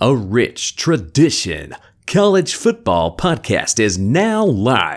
[0.00, 1.74] a rich tradition.
[2.06, 4.96] College Football Podcast is now live.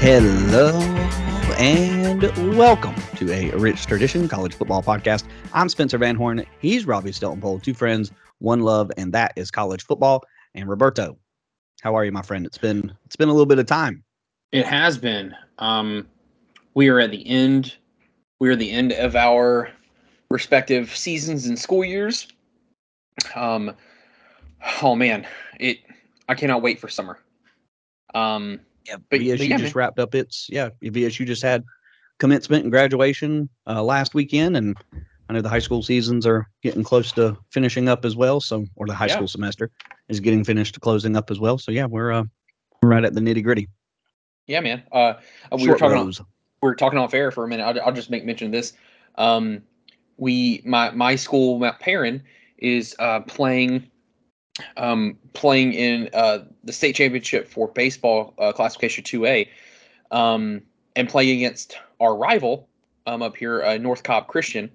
[0.00, 0.70] Hello
[1.58, 2.22] and
[2.56, 5.24] welcome to a Rich Tradition College Football Podcast.
[5.54, 6.44] I'm Spencer Van Horn.
[6.60, 7.60] He's Robbie Stelton Pole.
[7.60, 10.24] Two friends, one love, and that is college football.
[10.56, 11.16] And Roberto,
[11.82, 12.46] how are you, my friend?
[12.46, 14.02] It's been it's been a little bit of time.
[14.50, 15.36] It has been.
[15.58, 16.08] Um,
[16.78, 17.74] we are at the end.
[18.38, 19.68] We are the end of our
[20.30, 22.28] respective seasons and school years.
[23.34, 23.74] Um,
[24.80, 25.26] oh man,
[25.58, 25.78] it.
[26.28, 27.18] I cannot wait for summer.
[28.14, 29.80] Um, yeah, but, VSU but yeah, just man.
[29.80, 30.68] wrapped up its yeah.
[30.80, 31.64] VSU just had
[32.20, 34.76] commencement and graduation uh, last weekend, and
[35.28, 38.40] I know the high school seasons are getting close to finishing up as well.
[38.40, 39.14] So, or the high yeah.
[39.16, 39.72] school semester
[40.08, 41.58] is getting finished, closing up as well.
[41.58, 42.22] So, yeah, we're uh,
[42.82, 43.68] right at the nitty gritty.
[44.46, 44.84] Yeah, man.
[44.92, 45.14] Uh,
[45.50, 45.98] we Short were talking.
[45.98, 46.26] On,
[46.60, 47.64] were talking off air for a minute.
[47.64, 48.72] I'll, I'll just make mention of this.
[49.16, 49.62] Um,
[50.16, 52.22] we my my school, Mount Paran,
[52.58, 53.90] is uh, playing
[54.76, 59.48] um, playing in uh, the state championship for baseball uh, classification 2A
[60.10, 60.62] um,
[60.96, 62.68] and playing against our rival
[63.06, 64.70] um, up here, uh, North Cobb Christian,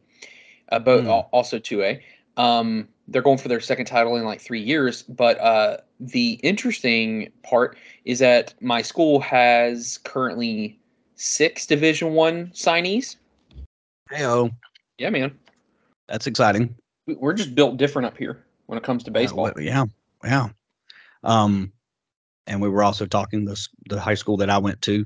[0.71, 1.27] uh, both mm.
[1.31, 2.01] also 2A.
[2.37, 5.03] Um, they're going for their second title in like three years.
[5.03, 10.79] But uh, the interesting part is that my school has currently
[11.23, 13.15] six Division One signees.
[14.11, 14.51] Heyo.
[14.97, 15.37] Yeah, man.
[16.07, 16.75] That's exciting.
[17.07, 19.47] We're just built different up here when it comes to baseball.
[19.47, 19.85] Uh, yeah,
[20.23, 20.49] yeah.
[21.23, 21.71] Um,
[22.45, 25.05] and we were also talking this the high school that I went to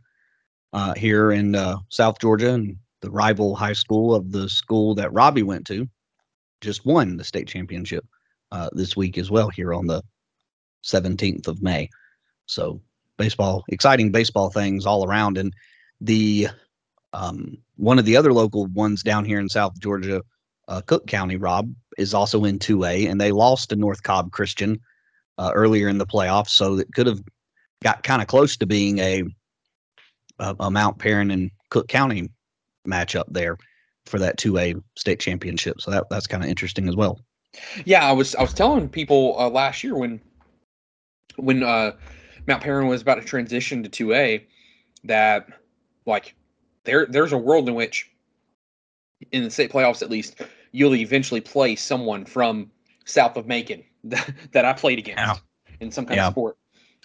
[0.73, 5.13] uh, here in uh, South Georgia, and the rival high school of the school that
[5.13, 5.87] Robbie went to,
[6.61, 8.05] just won the state championship
[8.51, 10.01] uh, this week as well here on the
[10.83, 11.89] 17th of May.
[12.47, 12.81] So
[13.17, 15.53] baseball, exciting baseball things all around, and
[16.01, 16.47] the
[17.13, 20.21] um, one of the other local ones down here in South Georgia
[20.67, 24.79] uh, Cook County, Rob, is also in 2A, and they lost to North Cobb Christian
[25.37, 27.21] uh, earlier in the playoffs, so it could have
[27.83, 29.23] got kind of close to being a,
[30.39, 32.29] a, a Mount Paran and Cook County
[32.87, 33.57] matchup there
[34.05, 35.81] for that 2A state championship.
[35.81, 37.19] So that that's kind of interesting as well.
[37.85, 40.19] Yeah, I was I was telling people uh, last year when
[41.37, 41.93] when uh,
[42.47, 44.43] Mount Paran was about to transition to 2A
[45.03, 45.47] that
[46.07, 46.35] like
[46.83, 48.09] there there's a world in which
[49.31, 50.41] in the state playoffs at least
[50.71, 52.69] you'll eventually play someone from
[53.05, 55.35] south of Macon that, that I played against yeah.
[55.79, 56.27] in some kind yeah.
[56.27, 56.57] of sport.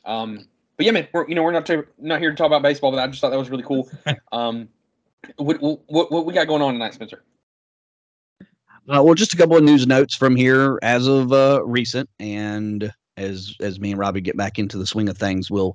[0.05, 0.47] Um,
[0.77, 2.91] but yeah, man, we're you know we're not to, not here to talk about baseball,
[2.91, 3.91] but I just thought that was really cool.
[4.33, 4.69] um,
[5.37, 7.23] what, what what we got going on tonight, Spencer?
[8.89, 12.93] Uh, well, just a couple of news notes from here as of uh, recent, and
[13.17, 15.75] as as me and Robbie get back into the swing of things, we'll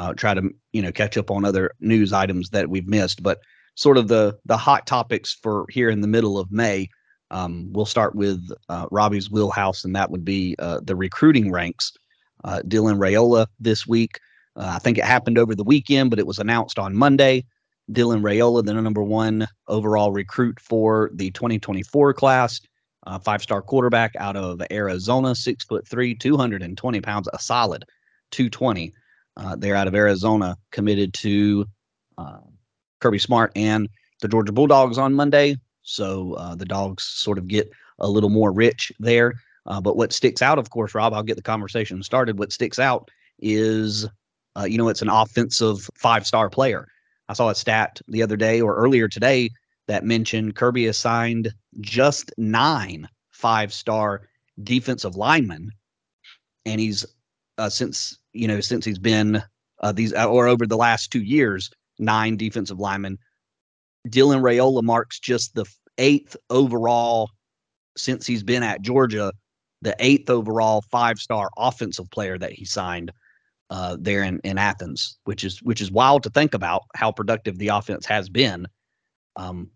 [0.00, 3.22] uh, try to you know catch up on other news items that we've missed.
[3.22, 3.40] But
[3.74, 6.88] sort of the the hot topics for here in the middle of May.
[7.30, 11.92] Um, we'll start with uh, Robbie's wheelhouse, and that would be uh, the recruiting ranks.
[12.42, 14.18] Uh, Dylan Raiola this week.
[14.56, 17.44] Uh, I think it happened over the weekend, but it was announced on Monday.
[17.92, 22.60] Dylan Raiola, the number one overall recruit for the 2024 class,
[23.06, 27.84] uh, five-star quarterback out of Arizona, six foot three, 220 pounds, a solid
[28.30, 28.92] 220.
[29.36, 31.66] Uh, they're out of Arizona, committed to
[33.00, 33.88] Kirby Smart and
[34.20, 35.56] the Georgia Bulldogs on Monday.
[35.82, 39.34] So uh, the dogs sort of get a little more rich there.
[39.66, 42.38] Uh, but what sticks out, of course, Rob, I'll get the conversation started.
[42.38, 44.06] What sticks out is,
[44.56, 46.88] uh, you know, it's an offensive five star player.
[47.28, 49.50] I saw a stat the other day or earlier today
[49.86, 54.28] that mentioned Kirby assigned just nine five star
[54.62, 55.70] defensive linemen.
[56.66, 57.06] And he's,
[57.56, 59.42] uh, since, you know, since he's been
[59.80, 63.18] uh, these, or over the last two years, nine defensive linemen.
[64.08, 65.66] Dylan Raiola marks just the
[65.98, 67.30] eighth overall
[67.96, 69.32] since he's been at Georgia,
[69.82, 73.12] the eighth overall five star offensive player that he signed
[73.70, 77.58] uh, there in, in Athens, which is which is wild to think about how productive
[77.58, 78.66] the offense has been.
[79.36, 79.70] Um,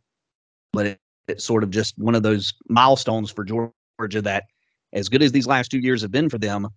[0.73, 4.44] but it, it's sort of just one of those milestones for Georgia that,
[4.93, 6.69] as good as these last two years have been for them,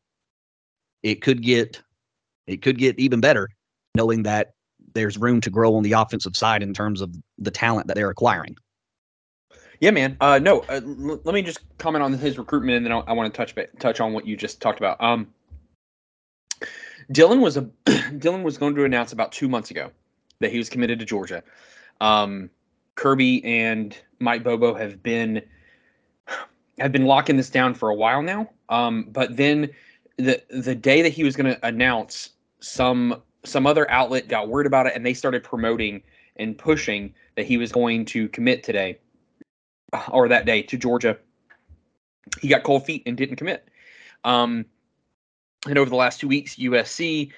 [1.04, 1.82] it could get
[2.48, 3.50] it could get even better,
[3.96, 4.54] knowing that
[4.94, 8.10] there's room to grow on the offensive side in terms of the talent that they're
[8.10, 8.56] acquiring.
[9.80, 10.18] Yeah, man.
[10.20, 13.14] Uh, no, uh, l- let me just comment on his recruitment, and then I'll, i
[13.14, 15.02] want to touch touch on what you just talked about.
[15.02, 15.28] Um,
[17.12, 19.92] Dylan was a Dylan was going to announce about two months ago
[20.40, 21.44] that he was committed to Georgia.
[22.02, 22.50] Um,
[22.96, 25.42] Kirby and Mike Bobo have been
[26.80, 28.50] have been locking this down for a while now.
[28.70, 29.70] Um, but then
[30.18, 34.66] the the day that he was going to announce, some some other outlet got word
[34.66, 36.02] about it and they started promoting
[36.36, 38.98] and pushing that he was going to commit today
[40.10, 41.18] or that day to Georgia.
[42.42, 43.70] He got cold feet and didn't commit.
[44.24, 44.66] Um,
[45.66, 47.32] and over the last two weeks, USC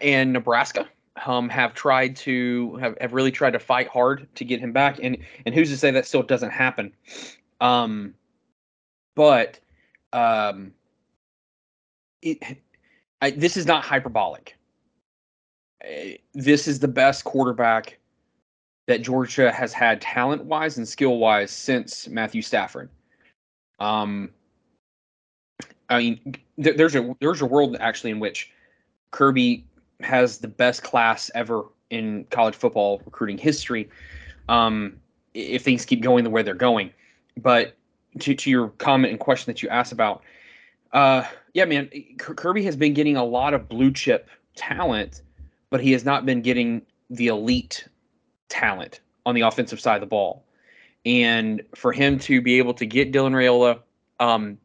[0.00, 0.88] and Nebraska
[1.26, 4.98] um, have tried to have, have really tried to fight hard to get him back.
[5.02, 6.92] And and who's to say that still doesn't happen?
[7.60, 8.14] Um,
[9.14, 9.58] but
[10.12, 10.72] um,
[12.26, 12.58] it,
[13.22, 14.56] I, this is not hyperbolic.
[15.84, 17.98] Uh, this is the best quarterback
[18.86, 22.88] that Georgia has had talent wise and skill wise since Matthew Stafford.
[23.78, 24.30] Um,
[25.88, 28.50] I mean, th- there's a there's a world actually in which
[29.10, 29.64] Kirby
[30.00, 33.88] has the best class ever in college football recruiting history.
[34.48, 34.96] Um,
[35.34, 36.90] if things keep going the way they're going,
[37.36, 37.76] but
[38.20, 40.22] to to your comment and question that you asked about,
[40.92, 41.24] uh,
[41.56, 41.88] yeah, man,
[42.18, 45.22] Kirby has been getting a lot of blue chip talent,
[45.70, 47.88] but he has not been getting the elite
[48.50, 50.44] talent on the offensive side of the ball.
[51.06, 53.80] And for him to be able to get Dylan Raiola,
[54.20, 54.58] um,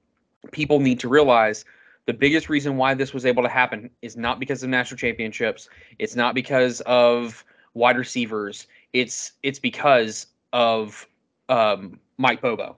[0.52, 1.64] people need to realize
[2.08, 5.70] the biggest reason why this was able to happen is not because of national championships.
[5.98, 8.68] It's not because of wide receivers.
[8.92, 11.08] It's it's because of
[11.48, 12.76] um, Mike Bobo.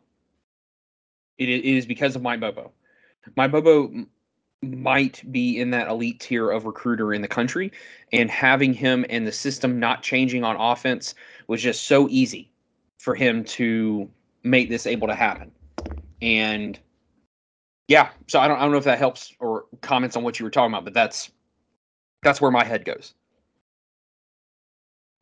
[1.39, 2.71] It is because of Mike Bobo.
[3.35, 4.05] Mike Bobo
[4.61, 7.71] might be in that elite tier of recruiter in the country,
[8.11, 11.15] and having him and the system not changing on offense
[11.47, 12.49] was just so easy
[12.97, 14.09] for him to
[14.43, 15.51] make this able to happen.
[16.21, 16.79] And
[17.87, 20.45] yeah, so I don't I don't know if that helps or comments on what you
[20.45, 21.31] were talking about, but that's
[22.23, 23.13] that's where my head goes.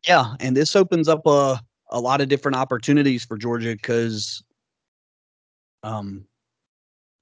[0.06, 1.60] Yeah, and this opens up a
[1.90, 4.42] a lot of different opportunities for Georgia because
[5.82, 6.24] um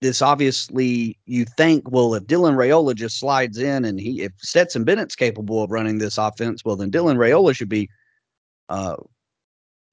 [0.00, 4.84] this obviously you think well if Dylan Raiola just slides in and he if Stetson
[4.84, 7.88] Bennett's capable of running this offense well then Dylan Raiola should be
[8.68, 8.96] uh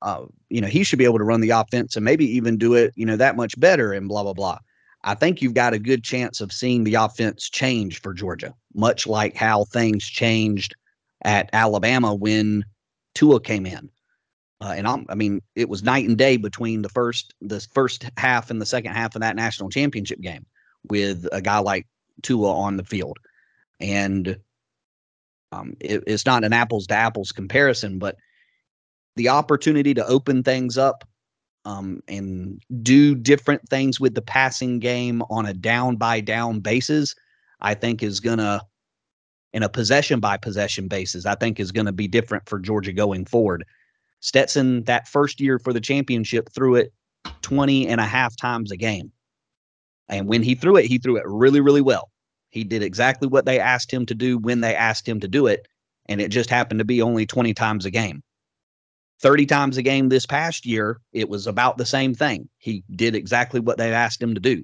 [0.02, 2.74] uh you know he should be able to run the offense and maybe even do
[2.74, 4.60] it you know that much better and blah blah blah
[5.04, 9.08] I think you've got a good chance of seeing the offense change for Georgia, much
[9.08, 10.76] like how things changed
[11.24, 12.66] at Alabama when
[13.16, 13.90] Tua came in.
[14.60, 18.10] Uh, and I'm, I mean, it was night and day between the first the first
[18.18, 20.46] half and the second half of that national championship game
[20.90, 21.86] with a guy like
[22.24, 23.18] Tua on the field,
[23.80, 24.38] and
[25.52, 28.16] um, it, it's not an apples to apples comparison, but
[29.16, 31.04] the opportunity to open things up
[31.66, 37.14] um, and do different things with the passing game on a down by down basis,
[37.60, 38.62] I think is to,
[39.54, 42.94] in a possession by possession basis, I think is going to be different for Georgia
[42.94, 43.66] going forward.
[44.20, 46.94] Stetson, that first year for the championship, threw it
[47.42, 49.12] 20 and a half times a game.
[50.10, 52.10] And when he threw it, he threw it really, really well.
[52.50, 55.48] He did exactly what they asked him to do when they asked him to do
[55.48, 55.68] it.
[56.10, 58.24] And it just happened to be only 20 times a game.
[59.22, 62.48] 30 times a game this past year, it was about the same thing.
[62.60, 64.64] He did exactly what they asked him to do.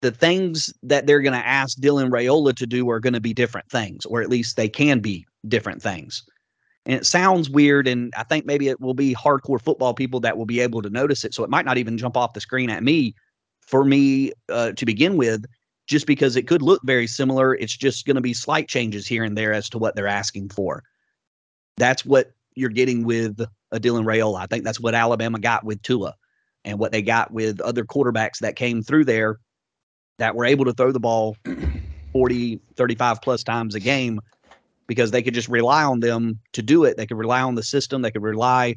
[0.00, 3.34] The things that they're going to ask Dylan Raiola to do are going to be
[3.34, 6.24] different things, or at least they can be different things.
[6.84, 10.36] And it sounds weird, and I think maybe it will be hardcore football people that
[10.36, 11.32] will be able to notice it.
[11.32, 13.14] So it might not even jump off the screen at me
[13.60, 15.44] for me uh, to begin with,
[15.86, 17.54] just because it could look very similar.
[17.54, 20.48] It's just going to be slight changes here and there as to what they're asking
[20.48, 20.82] for.
[21.76, 23.40] That's what you're getting with
[23.70, 24.40] a Dylan Raiola.
[24.40, 26.14] I think that's what Alabama got with Tua
[26.64, 29.38] and what they got with other quarterbacks that came through there
[30.18, 31.36] that were able to throw the ball
[32.12, 34.20] 40, 35 plus times a game
[34.92, 36.98] because they could just rely on them to do it.
[36.98, 38.02] They could rely on the system.
[38.02, 38.76] They could rely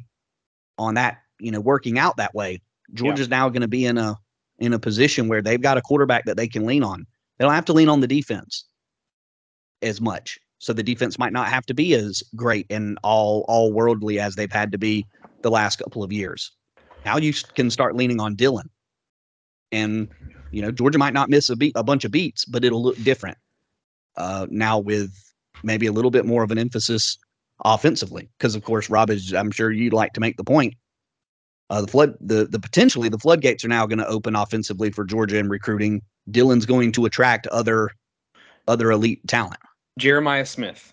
[0.78, 2.62] on that, you know, working out that way.
[2.94, 3.36] Georgia's yeah.
[3.36, 4.16] now going to be in a
[4.58, 7.06] in a position where they've got a quarterback that they can lean on.
[7.36, 8.64] They don't have to lean on the defense
[9.82, 10.38] as much.
[10.58, 14.36] So the defense might not have to be as great and all all worldly as
[14.36, 15.04] they've had to be
[15.42, 16.50] the last couple of years.
[17.04, 18.70] Now you can start leaning on Dylan,
[19.70, 20.08] and
[20.50, 22.96] you know Georgia might not miss a beat a bunch of beats, but it'll look
[23.02, 23.36] different
[24.16, 25.12] uh, now with
[25.62, 27.18] maybe a little bit more of an emphasis
[27.64, 28.28] offensively.
[28.38, 30.74] Because of course, Rob is I'm sure you'd like to make the point.
[31.68, 35.04] Uh, the flood the the potentially the floodgates are now going to open offensively for
[35.04, 36.02] Georgia in recruiting.
[36.30, 37.90] Dylan's going to attract other
[38.68, 39.60] other elite talent.
[39.98, 40.92] Jeremiah Smith.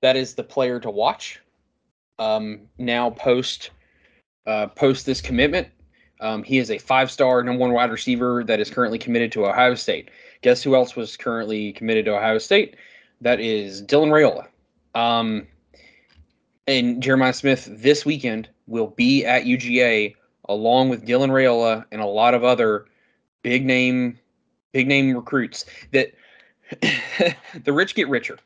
[0.00, 1.40] That is the player to watch.
[2.18, 3.70] Um, now post
[4.46, 5.68] uh, post this commitment,
[6.22, 9.46] um, he is a five star number one wide receiver that is currently committed to
[9.46, 10.10] Ohio State.
[10.42, 12.76] Guess who else was currently committed to Ohio State?
[13.22, 14.48] That is Dylan Raiola.
[15.00, 15.46] Um,
[16.66, 20.14] and Jeremiah Smith this weekend will be at UGA
[20.48, 22.86] along with Dylan Raiola and a lot of other
[23.42, 24.18] big name
[24.72, 26.12] big name recruits that
[27.64, 28.38] the rich get richer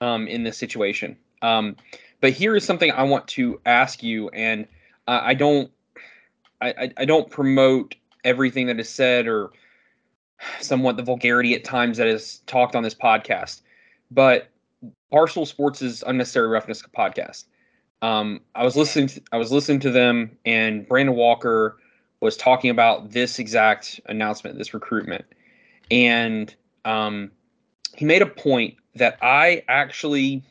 [0.00, 1.16] um, in this situation.
[1.42, 1.76] Um,
[2.20, 4.66] but here is something I want to ask you, and
[5.08, 5.70] uh, I don't,
[6.60, 9.50] I, I don't promote everything that is said or
[10.60, 13.62] somewhat the vulgarity at times that is talked on this podcast,
[14.14, 14.50] but
[15.12, 17.44] Barstool Sports' unnecessary roughness podcast.
[18.02, 19.08] Um, I was listening.
[19.08, 21.78] To, I was listening to them, and Brandon Walker
[22.20, 25.24] was talking about this exact announcement, this recruitment,
[25.90, 26.54] and
[26.84, 27.30] um,
[27.94, 30.42] he made a point that I actually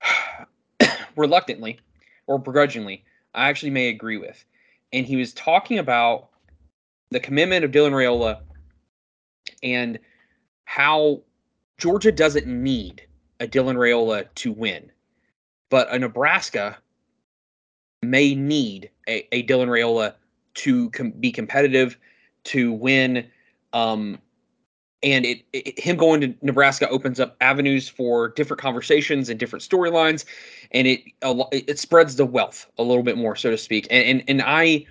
[1.16, 1.80] reluctantly
[2.26, 4.44] or begrudgingly, I actually may agree with.
[4.92, 6.28] And he was talking about
[7.10, 8.40] the commitment of Dylan Raiola
[9.62, 9.98] and
[10.64, 11.22] how
[11.82, 13.04] Georgia doesn't need
[13.40, 14.92] a Dylan Raiola to win,
[15.68, 16.78] but a Nebraska
[18.02, 20.14] may need a, a Dylan Raiola
[20.54, 21.98] to com- be competitive,
[22.44, 23.28] to win.
[23.72, 24.20] Um,
[25.02, 29.64] and it, it, him going to Nebraska opens up avenues for different conversations and different
[29.64, 30.24] storylines,
[30.70, 31.00] and it
[31.50, 33.88] it spreads the wealth a little bit more, so to speak.
[33.90, 34.86] And and and I,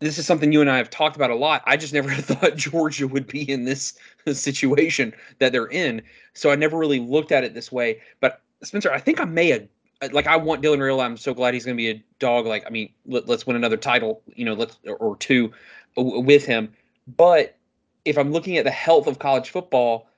[0.00, 1.62] this is something you and I have talked about a lot.
[1.66, 3.98] I just never thought Georgia would be in this
[4.32, 6.02] situation that they're in,
[6.34, 8.00] so I never really looked at it this way.
[8.20, 9.68] But Spencer, I think I may have
[10.02, 11.04] uh, like I want Dylan Raiola.
[11.04, 12.46] I'm so glad he's going to be a dog.
[12.46, 15.52] Like I mean, let, us win another title, you know, let's or two
[15.98, 16.72] uh, with him.
[17.16, 17.56] But
[18.04, 20.08] if I'm looking at the health of college football,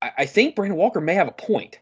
[0.00, 1.78] I, I think Brandon Walker may have a point.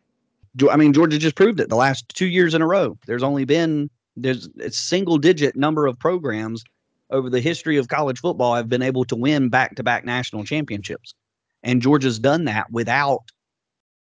[0.69, 2.99] I mean, Georgia just proved it the last two years in a row.
[3.07, 6.65] There's only been there's a single digit number of programs
[7.11, 10.45] over the history of college football have been able to win back to back national
[10.45, 11.15] championships.
[11.63, 13.23] And Georgia's done that without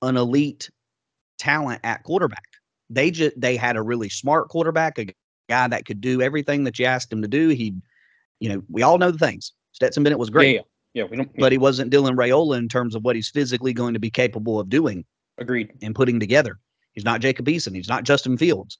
[0.01, 0.69] an elite
[1.37, 2.43] talent at quarterback.
[2.89, 5.07] They just they had a really smart quarterback, a
[5.49, 7.49] guy that could do everything that you asked him to do.
[7.49, 7.73] He,
[8.39, 9.53] you know, we all know the things.
[9.71, 10.55] Stetson Bennett was great.
[10.55, 10.61] Yeah,
[10.93, 11.29] yeah, we don't.
[11.37, 14.59] But he wasn't Dylan Raiola in terms of what he's physically going to be capable
[14.59, 15.05] of doing.
[15.37, 15.71] Agreed.
[15.81, 16.59] And putting together.
[16.93, 17.75] He's not Jacob Eason.
[17.75, 18.77] He's not Justin Fields,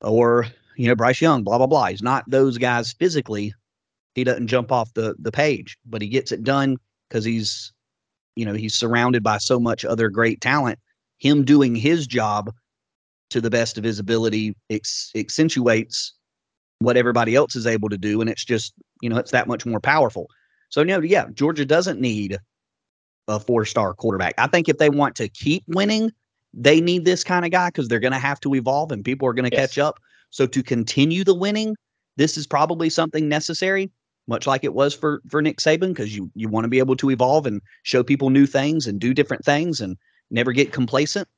[0.00, 0.46] or
[0.78, 1.42] you know Bryce Young.
[1.42, 1.86] Blah blah blah.
[1.86, 3.52] He's not those guys physically.
[4.14, 7.72] He doesn't jump off the the page, but he gets it done because he's,
[8.36, 10.78] you know, he's surrounded by so much other great talent.
[11.18, 12.52] Him doing his job
[13.30, 16.14] to the best of his ability ex- accentuates
[16.78, 19.66] what everybody else is able to do, and it's just you know it's that much
[19.66, 20.28] more powerful.
[20.70, 22.38] So no, yeah, Georgia doesn't need
[23.26, 24.34] a four-star quarterback.
[24.38, 26.12] I think if they want to keep winning,
[26.54, 29.28] they need this kind of guy because they're going to have to evolve and people
[29.28, 29.70] are going to yes.
[29.70, 29.98] catch up.
[30.30, 31.76] So to continue the winning,
[32.16, 33.90] this is probably something necessary,
[34.26, 36.96] much like it was for for Nick Saban, because you you want to be able
[36.96, 39.96] to evolve and show people new things and do different things and
[40.30, 41.28] never get complacent.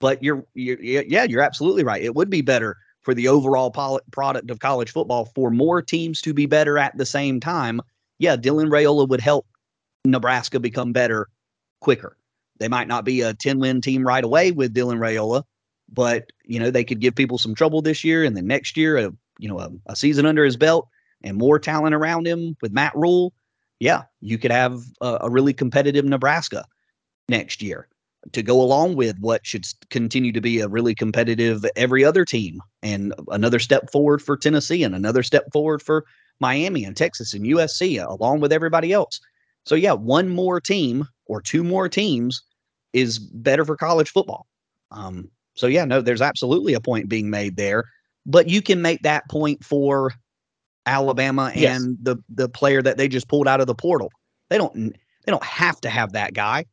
[0.00, 2.02] But you're, you're yeah, you're absolutely right.
[2.02, 6.20] It would be better for the overall pol- product of college football for more teams
[6.20, 7.80] to be better at the same time
[8.18, 9.46] yeah, Dylan Raiola would help
[10.04, 11.28] Nebraska become better
[11.80, 12.16] quicker.
[12.58, 15.44] They might not be a 10 win team right away with Dylan Raiola,
[15.92, 18.96] but you know, they could give people some trouble this year and then next year,
[18.96, 20.88] a, you know, a, a season under his belt
[21.22, 23.32] and more talent around him with Matt Rhule,
[23.80, 26.64] Yeah, you could have a, a really competitive Nebraska
[27.28, 27.88] next year
[28.32, 32.60] to go along with what should continue to be a really competitive every other team
[32.82, 36.04] and another step forward for Tennessee and another step forward for
[36.40, 39.20] Miami and Texas and USC along with everybody else.
[39.64, 42.42] So yeah, one more team or two more teams
[42.92, 44.46] is better for college football.
[44.90, 47.84] Um, so yeah, no, there's absolutely a point being made there,
[48.24, 50.12] but you can make that point for
[50.86, 51.82] Alabama and yes.
[52.00, 54.12] the the player that they just pulled out of the portal.
[54.50, 56.64] They don't they don't have to have that guy,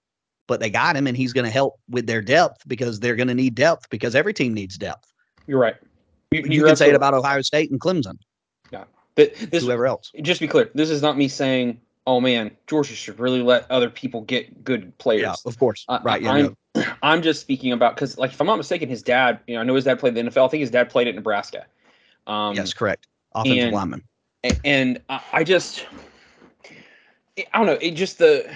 [0.48, 3.27] but they got him and he's going to help with their depth because they're going
[3.27, 5.12] to need depth because every team needs depth.
[5.48, 5.75] You're right.
[6.30, 8.20] You, you can say it about Ohio State and Clemson.
[8.72, 8.84] Yeah.
[9.15, 10.12] But this, whoever else.
[10.22, 13.89] Just be clear, this is not me saying, "Oh man, Georgia should really let other
[13.89, 15.86] people get good players." Yeah, of course.
[15.89, 16.22] Uh, right.
[16.22, 16.56] Yeah, I'm, no.
[17.03, 19.39] I'm just speaking about because, like, if I'm not mistaken, his dad.
[19.48, 20.46] You know, I know his dad played the NFL.
[20.46, 21.65] I think his dad played at Nebraska.
[22.27, 23.08] Um, yes, correct.
[23.34, 24.03] Offensive and, lineman.
[24.63, 25.88] And I just,
[27.38, 27.77] I don't know.
[27.82, 28.50] It just the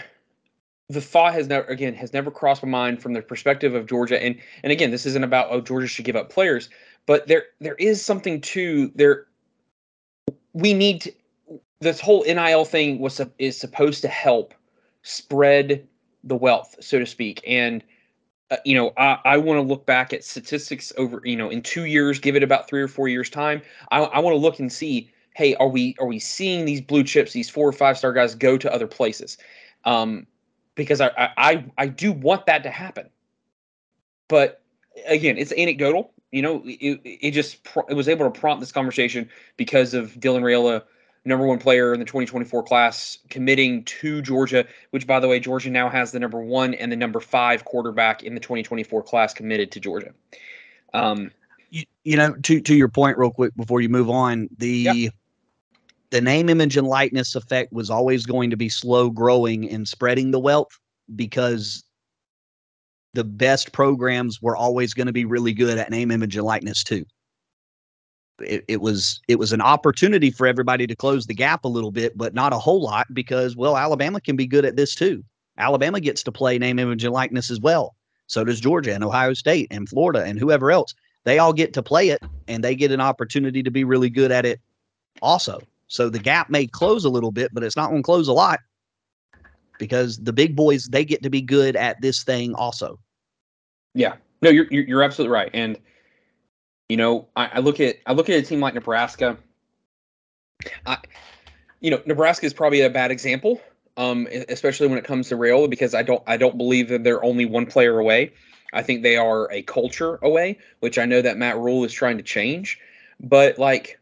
[0.89, 4.21] the thought has never again has never crossed my mind from the perspective of Georgia.
[4.21, 6.69] And and again, this isn't about oh Georgia should give up players,
[7.05, 9.27] but there there is something to there
[10.53, 11.13] we need to,
[11.79, 14.53] this whole NIL thing was is supposed to help
[15.03, 15.87] spread
[16.23, 17.41] the wealth, so to speak.
[17.47, 17.83] And
[18.51, 21.61] uh, you know, I, I want to look back at statistics over, you know, in
[21.61, 23.61] two years, give it about three or four years time.
[23.91, 27.03] I, I want to look and see, hey, are we are we seeing these blue
[27.03, 29.37] chips, these four or five star guys go to other places?
[29.85, 30.27] Um,
[30.75, 33.09] because I, I I do want that to happen.
[34.27, 34.61] But
[35.07, 37.57] again, it's anecdotal you know, it, it just
[37.89, 40.83] it was able to prompt this conversation because of Dylan Raiola
[41.25, 45.69] number one player in the 2024 class committing to Georgia, which, by the way, Georgia
[45.69, 49.71] now has the number one and the number five quarterback in the 2024 class committed
[49.71, 50.13] to Georgia.
[50.93, 51.31] Um,
[51.69, 55.11] you, you know, to to your point, real quick before you move on, the
[56.09, 60.31] the name, image, and likeness effect was always going to be slow growing and spreading
[60.31, 60.79] the wealth
[61.15, 61.83] because
[63.13, 66.83] the best programs were always going to be really good at name, image, and likeness
[66.83, 67.05] too.
[68.41, 71.91] It, it was it was an opportunity for everybody to close the gap a little
[71.91, 75.23] bit, but not a whole lot because well, Alabama can be good at this too.
[75.57, 77.95] Alabama gets to play name, image, and likeness as well.
[78.27, 80.93] So does Georgia and Ohio State and Florida and whoever else.
[81.25, 84.31] They all get to play it and they get an opportunity to be really good
[84.31, 84.59] at it
[85.21, 85.59] also.
[85.87, 88.33] So the gap may close a little bit, but it's not going to close a
[88.33, 88.59] lot
[89.79, 92.99] because the big boys they get to be good at this thing also.
[93.95, 95.77] Yeah, no, you're you're absolutely right, and
[96.89, 99.37] you know I, I look at I look at a team like Nebraska.
[100.85, 100.97] I,
[101.79, 103.61] you know, Nebraska is probably a bad example,
[103.97, 107.23] um, especially when it comes to Raiola, because I don't I don't believe that they're
[107.23, 108.33] only one player away.
[108.73, 112.17] I think they are a culture away, which I know that Matt Rhule is trying
[112.17, 112.79] to change.
[113.19, 113.99] But like,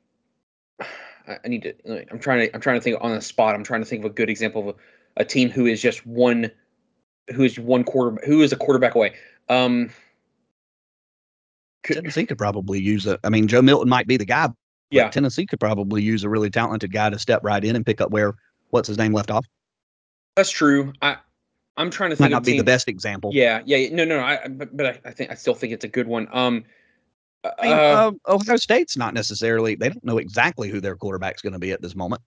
[1.27, 2.11] I need to.
[2.11, 2.55] I'm trying to.
[2.55, 3.55] I'm trying to think on the spot.
[3.55, 6.05] I'm trying to think of a good example of a, a team who is just
[6.05, 6.51] one,
[7.33, 9.13] who is one quarter, who is a quarterback away.
[9.49, 9.91] Um,
[11.83, 13.19] Tennessee could probably use a.
[13.23, 14.49] I mean, Joe Milton might be the guy.
[14.89, 18.01] Yeah, Tennessee could probably use a really talented guy to step right in and pick
[18.01, 18.35] up where
[18.69, 19.45] what's his name left off.
[20.35, 20.93] That's true.
[21.01, 21.17] I
[21.77, 22.31] I'm trying to think.
[22.31, 23.31] Might not be the best example.
[23.33, 24.23] Yeah, yeah, no, no, no.
[24.23, 26.27] I but, but I, I, think I still think it's a good one.
[26.31, 26.63] Um,
[27.43, 29.75] I mean, uh, uh, Ohio State's not necessarily.
[29.75, 32.21] They don't know exactly who their quarterback's going to be at this moment.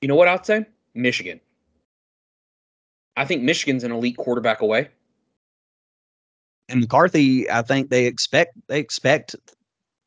[0.00, 0.66] You know what I'd say?
[0.94, 1.40] Michigan.
[3.16, 4.90] I think Michigan's an elite quarterback away.
[6.68, 9.36] And McCarthy, I think they expect they expect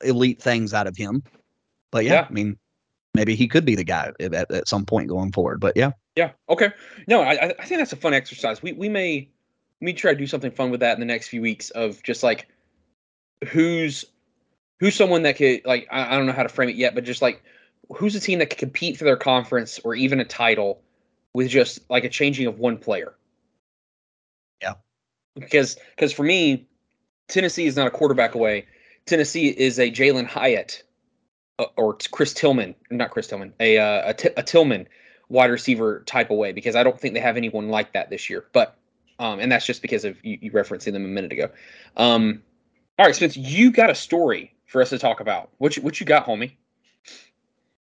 [0.03, 1.23] elite things out of him.
[1.91, 2.27] But yeah, yeah.
[2.29, 2.57] I mean,
[3.13, 5.59] maybe he could be the guy at, at some point going forward.
[5.59, 6.71] But yeah, yeah, okay.
[7.07, 8.61] No, I I think that's a fun exercise.
[8.61, 9.29] We we may
[9.81, 12.23] we try to do something fun with that in the next few weeks of just
[12.23, 12.47] like
[13.47, 14.05] who's
[14.79, 17.03] who's someone that could like I, I don't know how to frame it yet, but
[17.03, 17.43] just like
[17.95, 20.81] who's a team that could compete for their conference or even a title
[21.33, 23.13] with just like a changing of one player.
[25.35, 26.67] Because because for me,
[27.27, 28.65] Tennessee is not a quarterback away.
[29.05, 30.83] Tennessee is a Jalin Hyatt
[31.59, 34.87] uh, or Chris Tillman, not Chris Tillman, a uh, a, T- a Tillman
[35.29, 38.45] wide receiver type away because I don't think they have anyone like that this year.
[38.53, 38.77] But
[39.19, 41.49] um, and that's just because of you, you referencing them a minute ago.
[41.97, 42.41] Um,
[42.97, 45.49] all right, Spence, you got a story for us to talk about.
[45.57, 46.53] What you, what you got, homie?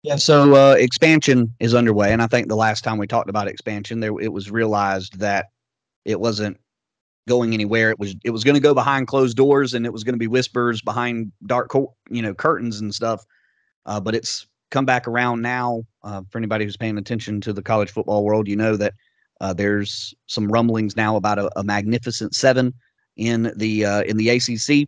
[0.03, 3.47] Yeah, so uh, expansion is underway, and I think the last time we talked about
[3.47, 5.47] expansion, there it was realized that
[6.05, 6.59] it wasn't
[7.27, 7.89] going anywhere.
[7.89, 10.19] It was it was going to go behind closed doors, and it was going to
[10.19, 11.73] be whispers behind dark,
[12.09, 13.25] you know, curtains and stuff.
[13.85, 15.83] Uh, but it's come back around now.
[16.03, 18.93] Uh, for anybody who's paying attention to the college football world, you know that
[19.41, 22.73] uh, there's some rumblings now about a, a magnificent seven
[23.17, 24.87] in the uh, in the ACC.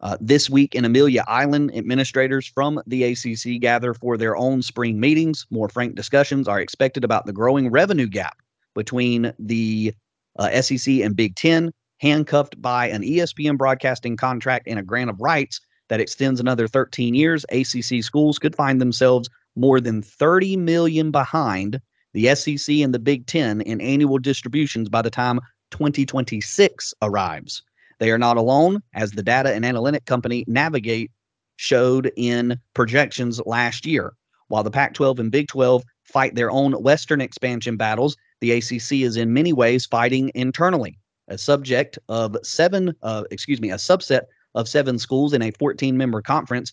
[0.00, 4.98] Uh, this week in Amelia Island, administrators from the ACC gather for their own spring
[4.98, 5.46] meetings.
[5.50, 8.36] More frank discussions are expected about the growing revenue gap
[8.74, 9.94] between the
[10.38, 15.20] uh, SEC and Big Ten, handcuffed by an ESPN broadcasting contract and a grant of
[15.20, 17.44] rights that extends another 13 years.
[17.50, 21.80] ACC schools could find themselves more than 30 million behind
[22.14, 25.40] the SEC and the Big Ten in annual distributions by the time
[25.70, 27.62] 2026 arrives.
[27.98, 31.10] They are not alone, as the data and analytic company Navigate
[31.56, 34.12] showed in projections last year.
[34.48, 38.92] While the Pac 12 and Big 12 fight their own Western expansion battles, the ACC
[39.02, 40.98] is in many ways fighting internally.
[41.28, 44.22] A subject of seven, uh, excuse me, a subset
[44.54, 46.72] of seven schools in a 14 member conference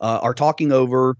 [0.00, 1.16] uh, are talking over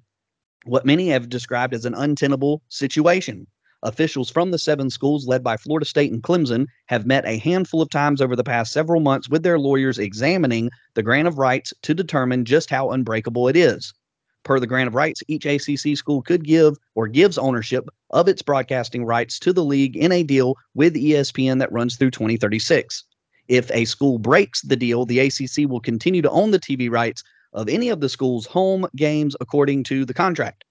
[0.64, 3.46] what many have described as an untenable situation.
[3.82, 7.80] Officials from the seven schools, led by Florida State and Clemson, have met a handful
[7.80, 11.72] of times over the past several months with their lawyers examining the grant of rights
[11.82, 13.94] to determine just how unbreakable it is.
[14.42, 18.42] Per the grant of rights, each ACC school could give or gives ownership of its
[18.42, 23.04] broadcasting rights to the league in a deal with ESPN that runs through 2036.
[23.48, 27.22] If a school breaks the deal, the ACC will continue to own the TV rights
[27.52, 30.64] of any of the school's home games according to the contract.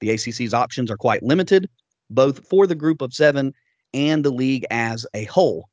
[0.00, 1.68] The ACC's options are quite limited,
[2.10, 3.54] both for the group of seven
[3.94, 5.68] and the league as a whole.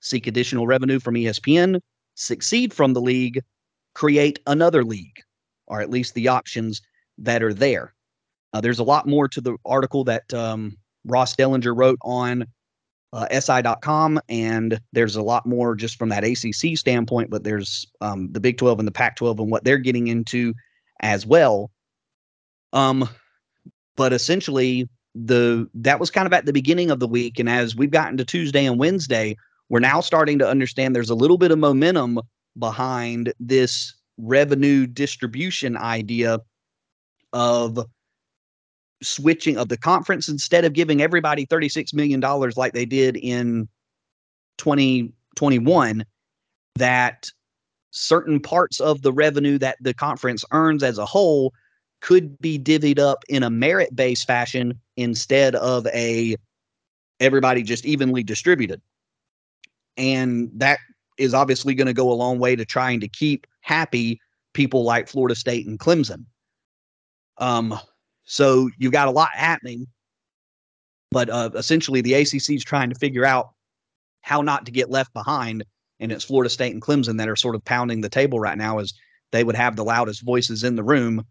[0.00, 1.80] Seek additional revenue from ESPN,
[2.14, 3.42] succeed from the league,
[3.94, 5.22] create another league,
[5.68, 6.82] or at least the options
[7.18, 7.94] that are there.
[8.52, 12.46] Uh, there's a lot more to the article that um, Ross Dellenger wrote on
[13.12, 18.30] uh, SI.com, and there's a lot more just from that ACC standpoint, but there's um,
[18.32, 20.54] the Big 12 and the Pac 12 and what they're getting into
[21.00, 21.70] as well.
[22.72, 23.08] Um,
[23.96, 27.74] but essentially the that was kind of at the beginning of the week and as
[27.74, 29.36] we've gotten to Tuesday and Wednesday
[29.68, 32.20] we're now starting to understand there's a little bit of momentum
[32.58, 36.40] behind this revenue distribution idea
[37.32, 37.78] of
[39.02, 43.68] switching of the conference instead of giving everybody 36 million dollars like they did in
[44.58, 46.04] 2021
[46.74, 47.28] that
[47.90, 51.52] certain parts of the revenue that the conference earns as a whole
[52.00, 56.36] could be divvied up in a merit based fashion instead of a
[57.20, 58.80] everybody just evenly distributed.
[59.96, 60.78] And that
[61.18, 64.20] is obviously going to go a long way to trying to keep happy
[64.54, 66.24] people like Florida State and Clemson.
[67.38, 67.78] Um,
[68.24, 69.86] so you've got a lot happening,
[71.10, 73.50] but uh, essentially the ACC is trying to figure out
[74.22, 75.64] how not to get left behind.
[76.00, 78.78] And it's Florida State and Clemson that are sort of pounding the table right now,
[78.78, 78.92] as
[79.32, 81.24] they would have the loudest voices in the room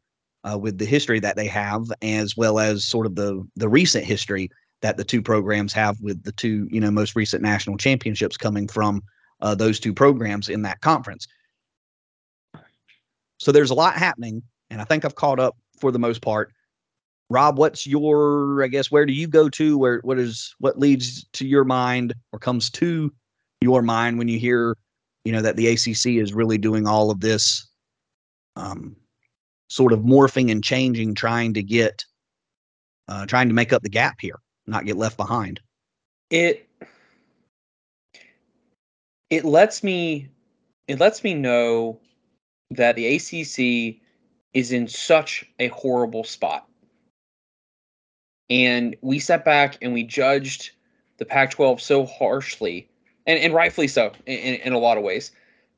[0.43, 4.05] uh, with the history that they have, as well as sort of the the recent
[4.05, 4.49] history
[4.81, 8.67] that the two programs have with the two you know most recent national championships coming
[8.67, 9.01] from
[9.41, 11.27] uh, those two programs in that conference.
[13.39, 16.51] So there's a lot happening, and I think I've caught up for the most part.
[17.29, 19.77] Rob, what's your I guess where do you go to?
[19.77, 23.13] Where what is what leads to your mind or comes to
[23.61, 24.75] your mind when you hear,
[25.25, 27.67] you know, that the ACC is really doing all of this
[28.55, 28.95] um,
[29.69, 32.05] sort of morphing and changing, trying to get
[33.07, 35.59] uh, trying to make up the gap here, not get left behind.
[36.29, 36.66] It
[39.29, 40.29] it lets me
[40.87, 41.99] it lets me know
[42.71, 44.01] that the ACC
[44.53, 46.67] is in such a horrible spot.
[48.49, 50.71] And we sat back and we judged
[51.17, 52.87] the Pac 12 so harshly,
[53.25, 55.31] and, and rightfully so in, in a lot of ways.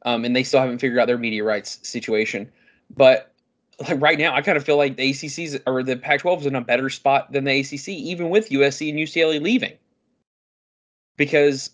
[0.03, 2.51] Um, and they still haven't figured out their media rights situation.
[2.95, 3.33] But
[3.79, 6.45] like right now, I kind of feel like the ACC's or the Pac 12 is
[6.45, 9.73] in a better spot than the ACC, even with USC and UCLA leaving.
[11.17, 11.71] Because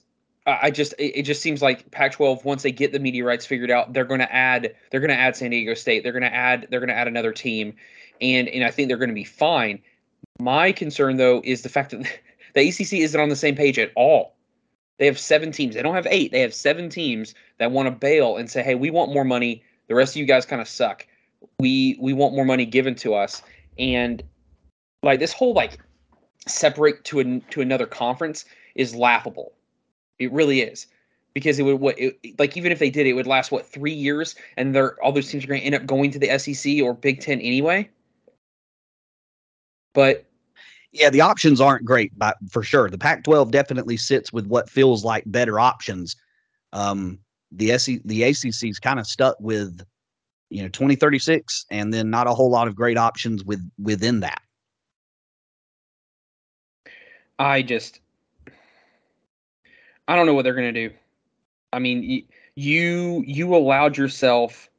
[0.47, 3.93] I just it just seems like Pac-12 once they get the media rights figured out,
[3.93, 6.67] they're going to add they're going to add San Diego State, they're going to add
[6.69, 7.75] they're going to add another team,
[8.21, 9.81] and and I think they're going to be fine.
[10.39, 12.01] My concern though is the fact that
[12.53, 14.35] the ACC isn't on the same page at all.
[14.99, 15.75] They have seven teams.
[15.75, 16.31] They don't have eight.
[16.31, 19.63] They have seven teams that want to bail and say, "Hey, we want more money.
[19.87, 21.07] The rest of you guys kind of suck.
[21.59, 23.41] We we want more money given to us."
[23.79, 24.21] And
[25.01, 25.79] like this whole like
[26.45, 29.54] separate to a, to another conference is laughable
[30.19, 30.87] it really is
[31.33, 33.93] because it would what it, like even if they did it would last what three
[33.93, 36.81] years and they're all those teams are going to end up going to the SEC
[36.81, 37.89] or Big Ten anyway.
[39.93, 40.25] But
[40.91, 45.03] yeah, the options aren't great, but for sure, the Pac-12 definitely sits with what feels
[45.03, 46.15] like better options.
[46.71, 47.19] Um,
[47.51, 49.81] the SEC, the ACC's kind of stuck with
[50.49, 54.41] you know 2036, and then not a whole lot of great options with within that.
[57.39, 57.99] I just
[60.07, 60.95] I don't know what they're going to do.
[61.73, 64.69] I mean, you you allowed yourself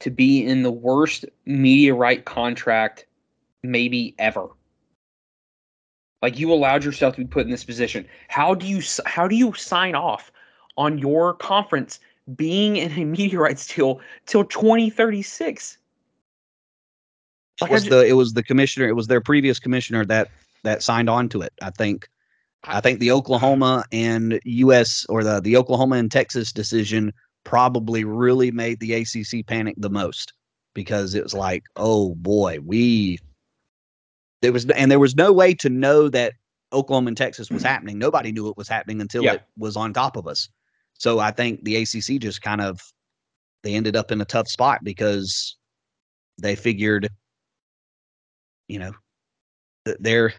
[0.00, 3.06] to be in the worst media right contract
[3.62, 4.48] maybe ever.
[6.22, 8.06] Like you allowed yourself to be put in this position.
[8.28, 10.32] How do you how do you sign off
[10.76, 12.00] on your conference
[12.36, 15.78] being in a rights deal till 2036?
[17.60, 20.30] Like was just, the it was the commissioner it was their previous commissioner that
[20.62, 21.52] that signed on to it.
[21.60, 22.08] I think
[22.64, 25.06] I think the Oklahoma and U.S.
[25.08, 27.12] or the the Oklahoma and Texas decision
[27.44, 30.32] probably really made the ACC panic the most
[30.74, 33.18] because it was like, oh boy, we
[34.42, 36.34] there was and there was no way to know that
[36.72, 37.68] Oklahoma and Texas was mm-hmm.
[37.68, 37.98] happening.
[37.98, 39.34] Nobody knew it was happening until yeah.
[39.34, 40.48] it was on top of us.
[40.94, 42.80] So I think the ACC just kind of
[43.62, 45.56] they ended up in a tough spot because
[46.40, 47.08] they figured,
[48.68, 48.92] you know,
[49.84, 50.32] that they're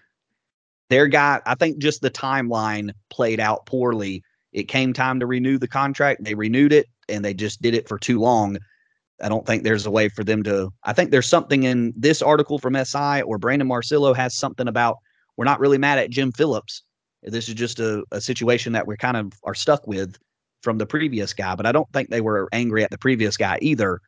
[0.92, 4.24] their guy, I think just the timeline played out poorly.
[4.52, 6.24] It came time to renew the contract.
[6.24, 8.58] They renewed it and they just did it for too long.
[9.22, 10.70] I don't think there's a way for them to.
[10.84, 14.98] I think there's something in this article from SI or Brandon Marcello has something about
[15.38, 16.84] we're not really mad at Jim Phillips.
[17.24, 20.18] This is just a, a situation that we kind of are stuck with
[20.62, 23.60] from the previous guy, but I don't think they were angry at the previous guy
[23.62, 24.02] either.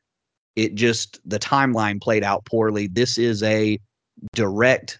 [0.57, 2.87] It just the timeline played out poorly.
[2.87, 3.79] This is a
[4.35, 4.99] direct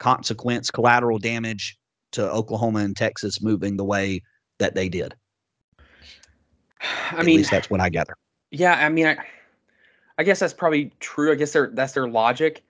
[0.00, 1.78] consequence, collateral damage
[2.12, 4.22] to Oklahoma and Texas moving the way
[4.58, 5.14] that they did.
[7.12, 8.16] I At mean, least that's what I gather.
[8.50, 9.16] Yeah, I mean, I,
[10.18, 11.30] I guess that's probably true.
[11.30, 12.64] I guess that's their logic.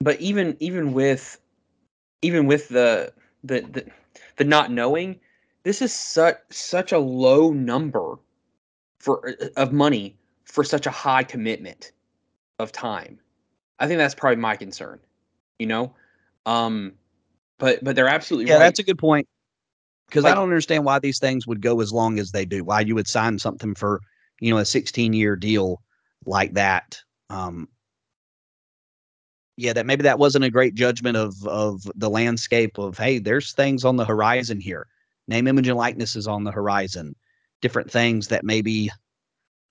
[0.00, 1.38] But even even with
[2.22, 3.12] even with the
[3.44, 3.86] the the,
[4.36, 5.20] the not knowing,
[5.62, 8.18] this is such such a low number
[8.98, 11.92] for of money for such a high commitment
[12.58, 13.18] of time.
[13.78, 14.98] I think that's probably my concern.
[15.58, 15.94] You know,
[16.46, 16.94] Um,
[17.58, 18.56] but but they're absolutely yeah.
[18.56, 18.64] Right.
[18.64, 19.28] That's a good point
[20.08, 22.64] because like, I don't understand why these things would go as long as they do.
[22.64, 24.00] Why you would sign something for
[24.40, 25.82] you know a 16 year deal
[26.26, 27.00] like that.
[27.28, 27.68] Um,
[29.56, 33.52] yeah, that maybe that wasn't a great judgment of of the landscape of hey, there's
[33.52, 34.86] things on the horizon here.
[35.28, 37.14] Name, image, and likeness is on the horizon.
[37.60, 38.90] Different things that maybe,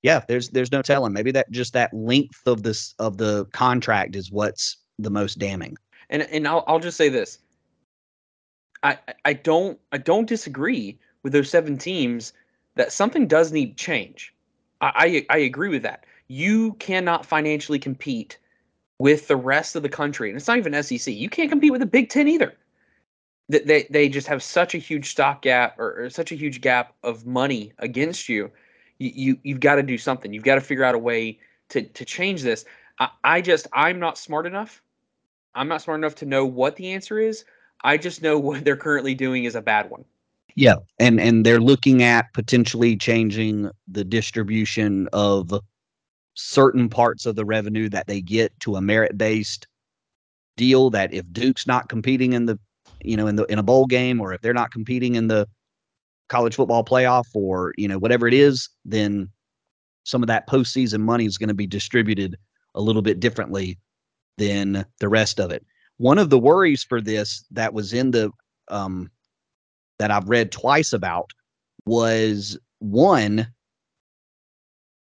[0.03, 1.11] yeah, there's there's no telling.
[1.11, 5.75] Maybe that just that length of this of the contract is what's the most damning.
[6.09, 7.39] And and I'll I'll just say this.
[8.83, 12.33] I I don't I don't disagree with those seven teams
[12.75, 14.33] that something does need change.
[14.81, 16.05] I I, I agree with that.
[16.27, 18.37] You cannot financially compete
[18.99, 21.13] with the rest of the country, and it's not even SEC.
[21.13, 22.53] You can't compete with the Big Ten either.
[23.47, 26.61] They they, they just have such a huge stock gap or, or such a huge
[26.61, 28.51] gap of money against you.
[28.99, 30.33] You, you you've got to do something.
[30.33, 32.65] You've got to figure out a way to to change this.
[32.99, 34.81] I, I just I'm not smart enough.
[35.55, 37.45] I'm not smart enough to know what the answer is.
[37.83, 40.05] I just know what they're currently doing is a bad one.
[40.55, 45.53] Yeah, and and they're looking at potentially changing the distribution of
[46.33, 49.67] certain parts of the revenue that they get to a merit based
[50.57, 52.59] deal that if Duke's not competing in the
[53.01, 55.47] you know in the in a bowl game or if they're not competing in the
[56.27, 59.29] college football playoff or you know whatever it is then
[60.03, 62.37] some of that postseason money is going to be distributed
[62.75, 63.77] a little bit differently
[64.39, 65.63] than the rest of it
[65.97, 68.31] one of the worries for this that was in the
[68.69, 69.11] um
[69.99, 71.31] that I've read twice about
[71.85, 73.47] was one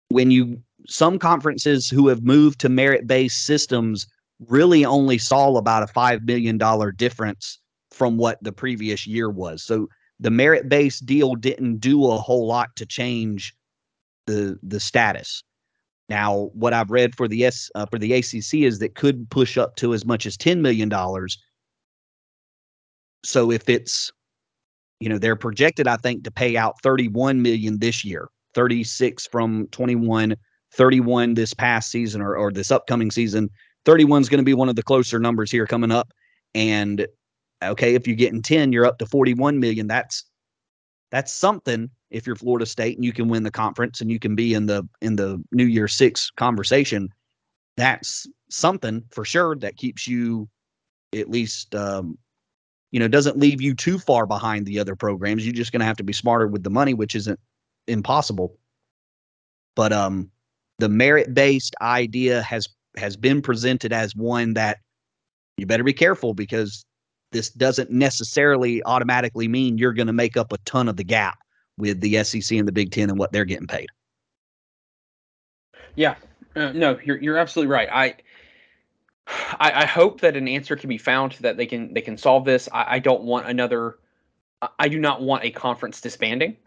[0.08, 4.06] when you some conferences who have moved to merit based systems
[4.48, 6.58] really only saw about a $5 million
[6.96, 7.58] difference
[7.90, 9.62] from what the previous year was.
[9.62, 9.88] So
[10.18, 13.54] the merit based deal didn't do a whole lot to change
[14.26, 15.42] the the status.
[16.10, 19.56] Now, what I've read for the S uh, for the ACC is that could push
[19.56, 21.38] up to as much as ten million dollars.
[23.24, 24.10] So if it's,
[24.98, 28.84] you know, they're projected, I think, to pay out thirty one million this year, thirty
[28.84, 30.36] six from twenty one
[30.72, 33.50] 31 this past season or, or this upcoming season.
[33.86, 36.12] 31 is going to be one of the closer numbers here coming up.
[36.54, 37.06] And
[37.62, 39.86] okay, if you're getting 10, you're up to 41 million.
[39.86, 40.24] That's
[41.10, 44.34] that's something if you're Florida State and you can win the conference and you can
[44.34, 47.08] be in the in the New Year Six conversation.
[47.76, 50.48] That's something for sure that keeps you
[51.14, 52.18] at least um,
[52.90, 55.44] you know doesn't leave you too far behind the other programs.
[55.44, 57.38] You're just going to have to be smarter with the money, which isn't
[57.86, 58.56] impossible.
[59.76, 60.30] But um,
[60.78, 64.78] the merit based idea has has been presented as one that
[65.56, 66.84] you better be careful because
[67.32, 71.38] this doesn't necessarily automatically mean you're going to make up a ton of the gap
[71.80, 73.88] with the SEC and the Big Ten and what they're getting paid.
[75.96, 76.14] Yeah,
[76.56, 77.88] uh, no, you're you're absolutely right.
[77.90, 78.14] I,
[79.58, 82.44] I, I hope that an answer can be found that they can they can solve
[82.44, 82.68] this.
[82.72, 83.98] I, I don't want another.
[84.78, 86.56] I do not want a conference disbanding.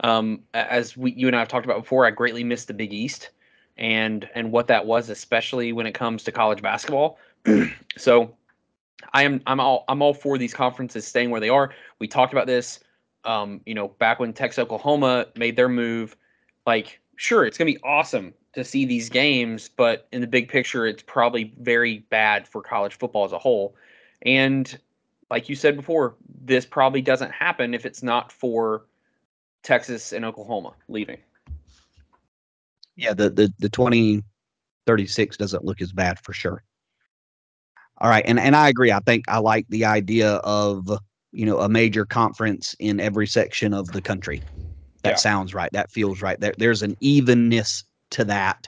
[0.00, 2.92] Um, as we, you and I have talked about before, I greatly miss the Big
[2.92, 3.30] East
[3.76, 7.18] and and what that was, especially when it comes to college basketball.
[7.96, 8.34] so,
[9.12, 11.74] I am I'm all I'm all for these conferences staying where they are.
[11.98, 12.80] We talked about this,
[13.28, 16.16] um, you know, back when Texas Oklahoma made their move.
[16.66, 20.86] Like, sure, it's gonna be awesome to see these games, but in the big picture,
[20.86, 23.76] it's probably very bad for college football as a whole.
[24.22, 24.76] And
[25.30, 28.86] like you said before, this probably doesn't happen if it's not for
[29.62, 31.18] Texas and Oklahoma leaving.
[32.96, 34.24] Yeah, the the the twenty
[34.86, 36.64] thirty six doesn't look as bad for sure.
[37.98, 38.90] All right, and and I agree.
[38.90, 40.88] I think I like the idea of
[41.32, 44.42] you know a major conference in every section of the country.
[45.02, 45.16] That yeah.
[45.16, 45.70] sounds right.
[45.72, 46.38] That feels right.
[46.40, 48.66] There, there's an evenness to that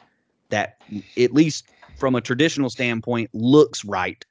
[0.51, 0.81] that
[1.18, 4.25] at least from a traditional standpoint looks right.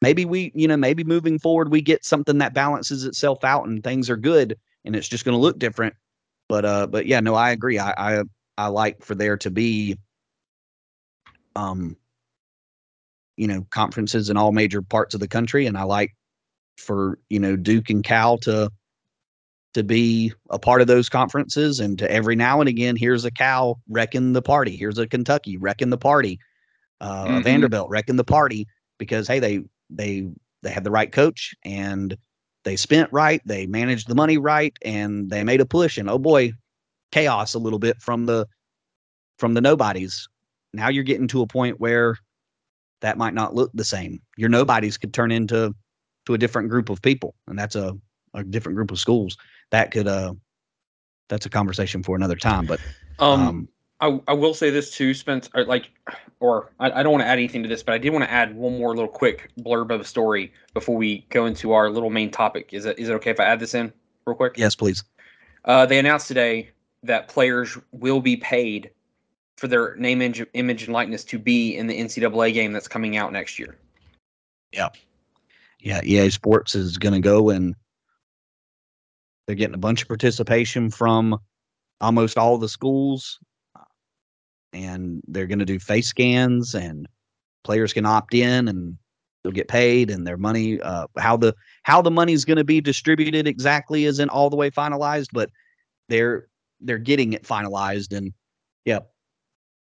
[0.00, 3.82] Maybe we, you know, maybe moving forward we get something that balances itself out and
[3.82, 5.94] things are good and it's just going to look different.
[6.48, 7.78] But uh, but yeah, no, I agree.
[7.78, 8.22] I I
[8.58, 9.98] I like for there to be,
[11.56, 11.96] um,
[13.36, 16.14] you know, conferences in all major parts of the country, and I like
[16.76, 18.70] for you know Duke and Cal to
[19.74, 23.30] to be a part of those conferences and to every now and again here's a
[23.30, 26.38] cal wrecking the party here's a kentucky wrecking the party
[27.00, 27.42] uh, mm-hmm.
[27.42, 30.28] vanderbilt wrecking the party because hey they they
[30.62, 32.16] they have the right coach and
[32.64, 35.98] they spent right, they managed the money right, and they made a push.
[35.98, 36.52] And oh boy,
[37.12, 38.46] chaos a little bit from the
[39.38, 40.28] from the nobodies.
[40.72, 42.16] Now you're getting to a point where
[43.00, 44.20] that might not look the same.
[44.36, 45.74] Your nobodies could turn into
[46.26, 47.96] to a different group of people, and that's a,
[48.34, 49.36] a different group of schools.
[49.70, 50.34] That could uh
[51.28, 52.66] that's a conversation for another time.
[52.66, 52.80] But
[53.18, 53.68] um, um
[54.00, 55.48] I, I will say this too, Spence.
[55.54, 55.90] Or like,
[56.40, 58.30] or I, I don't want to add anything to this, but I did want to
[58.30, 62.10] add one more little quick blurb of a story before we go into our little
[62.10, 62.70] main topic.
[62.72, 63.92] Is it is it okay if I add this in
[64.26, 64.58] real quick?
[64.58, 65.04] Yes, please.
[65.64, 66.70] Uh, they announced today
[67.02, 68.90] that players will be paid
[69.56, 73.16] for their name, image, image, and likeness to be in the NCAA game that's coming
[73.16, 73.76] out next year.
[74.72, 74.88] Yeah,
[75.84, 76.00] yeah.
[76.02, 77.74] EA Sports is going to go and
[79.46, 81.38] they're getting a bunch of participation from
[82.00, 83.38] almost all the schools
[84.72, 87.06] and they're going to do face scans and
[87.62, 88.96] players can opt in and
[89.42, 92.64] they'll get paid and their money uh, how the how the money is going to
[92.64, 95.50] be distributed exactly isn't all the way finalized but
[96.08, 96.48] they're
[96.80, 98.32] they're getting it finalized and
[98.84, 99.00] yeah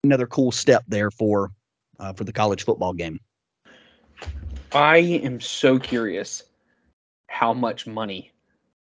[0.04, 1.52] another cool step there for
[2.00, 3.20] uh, for the college football game
[4.76, 6.44] i am so curious
[7.28, 8.32] how much money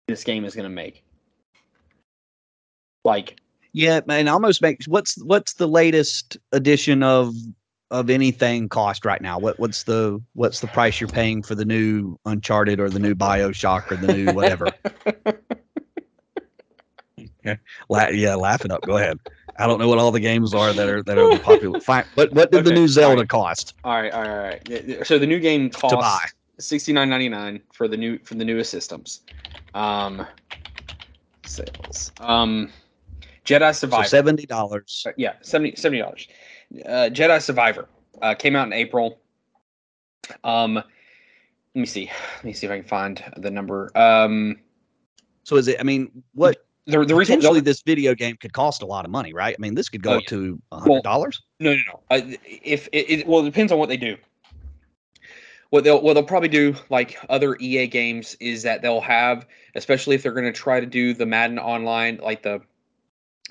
[0.07, 1.03] this game is going to make
[3.03, 3.39] like
[3.73, 7.33] yeah, and almost makes what's what's the latest edition of
[7.89, 9.39] of anything cost right now?
[9.39, 13.15] What what's the what's the price you're paying for the new Uncharted or the new
[13.15, 14.67] BioShock or the new whatever?
[17.45, 17.55] yeah,
[17.89, 18.83] La- yeah, laugh it up.
[18.83, 19.19] Go ahead.
[19.57, 21.79] I don't know what all the games are that are that are popular.
[21.81, 22.05] Fine.
[22.15, 23.29] What what did okay, the new Zelda right.
[23.29, 23.75] cost?
[23.83, 25.07] All right, all right, all right.
[25.07, 28.71] So the new game costs sixty nine ninety nine for the new for the newest
[28.71, 29.21] systems.
[29.73, 30.25] Um,
[31.45, 32.11] sales.
[32.19, 32.71] Um,
[33.45, 34.03] Jedi Survivor.
[34.03, 35.05] So seventy dollars.
[35.07, 36.27] Uh, yeah, 70 dollars.
[36.85, 37.87] Uh, Jedi Survivor
[38.21, 39.19] uh, came out in April.
[40.43, 40.85] Um, let
[41.73, 42.11] me see.
[42.37, 43.91] Let me see if I can find the number.
[43.95, 44.59] Um,
[45.43, 45.79] so is it?
[45.79, 46.65] I mean, what?
[46.87, 49.55] The, the reason potentially this video game could cost a lot of money, right?
[49.57, 51.41] I mean, this could go oh, up to hundred dollars.
[51.59, 51.99] Well, no, no, no.
[52.09, 54.17] Uh, if it, it, well, it depends on what they do.
[55.69, 60.15] What they'll what they'll probably do, like other EA games, is that they'll have, especially
[60.15, 62.61] if they're going to try to do the Madden Online, like the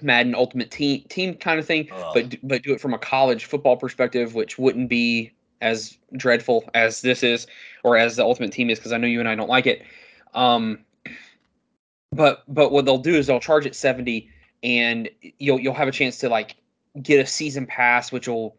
[0.02, 3.76] Madden Ultimate Team team kind of thing, but but do it from a college football
[3.76, 7.46] perspective, which wouldn't be as dreadful as this is,
[7.84, 9.82] or as the Ultimate Team is, because I know you and I don't like it.
[10.34, 10.80] Um,
[12.12, 14.28] but but what they'll do is they'll charge it seventy,
[14.62, 16.56] and you'll you'll have a chance to like
[17.02, 18.56] get a season pass, which will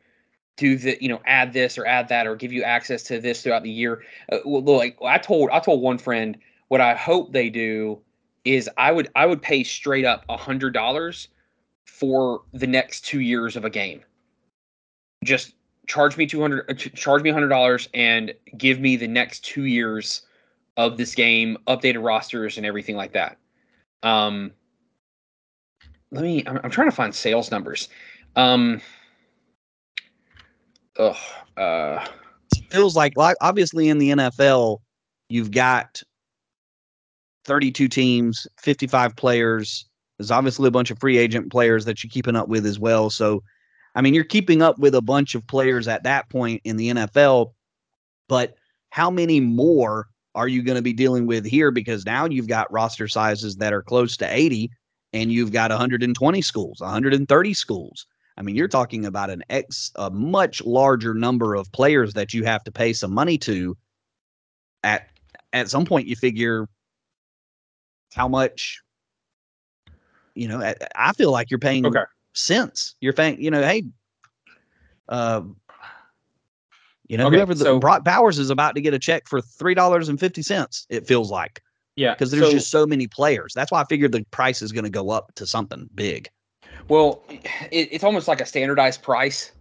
[0.58, 3.42] do the you know add this or add that or give you access to this
[3.42, 4.04] throughout the year.
[4.32, 6.38] Uh, like I told I told one friend
[6.70, 8.00] what I hope they do
[8.46, 11.28] is I would I would pay straight up a hundred dollars
[11.86, 14.02] for the next two years of a game.
[15.24, 15.54] Just
[15.88, 19.66] charge me two hundred, uh, charge me hundred dollars, and give me the next two
[19.66, 20.24] years
[20.78, 23.38] of this game, updated rosters and everything like that.
[24.04, 24.52] Um,
[26.12, 26.44] let me.
[26.48, 27.90] I'm, I'm trying to find sales numbers.
[28.36, 28.82] Um,
[30.98, 31.16] ugh,
[31.58, 32.06] uh,
[32.70, 34.80] feels like like obviously in the NFL,
[35.30, 36.02] you've got
[37.46, 39.86] 32 teams, 55 players.
[40.18, 43.10] There's obviously a bunch of free agent players that you're keeping up with as well.
[43.10, 43.42] So,
[43.96, 46.90] I mean, you're keeping up with a bunch of players at that point in the
[46.90, 47.54] NFL,
[48.30, 48.56] but
[48.92, 51.72] how many more are you going to be dealing with here?
[51.72, 54.72] Because now you've got roster sizes that are close to 80
[55.14, 58.06] and you've got 120 schools, 130 schools.
[58.38, 62.46] I mean, you're talking about an X, a much larger number of players that you
[62.46, 63.78] have to pay some money to.
[64.84, 65.10] At
[65.54, 66.68] at some point, you figure
[68.14, 68.82] how much
[70.36, 72.04] you know I, feel like you're paying okay.
[72.34, 73.84] cents you're paying you know hey
[75.10, 75.42] uh
[77.12, 79.42] you know okay, whoever the so, Brock Bowers is about to get a check for
[79.42, 81.62] three dollars and fifty cents it feels like
[81.98, 84.72] yeah because there's so, just so many players that's why i figured the price is
[84.72, 86.30] going to go up to something big
[86.88, 87.24] well
[87.72, 89.52] it, it's almost like a standardized price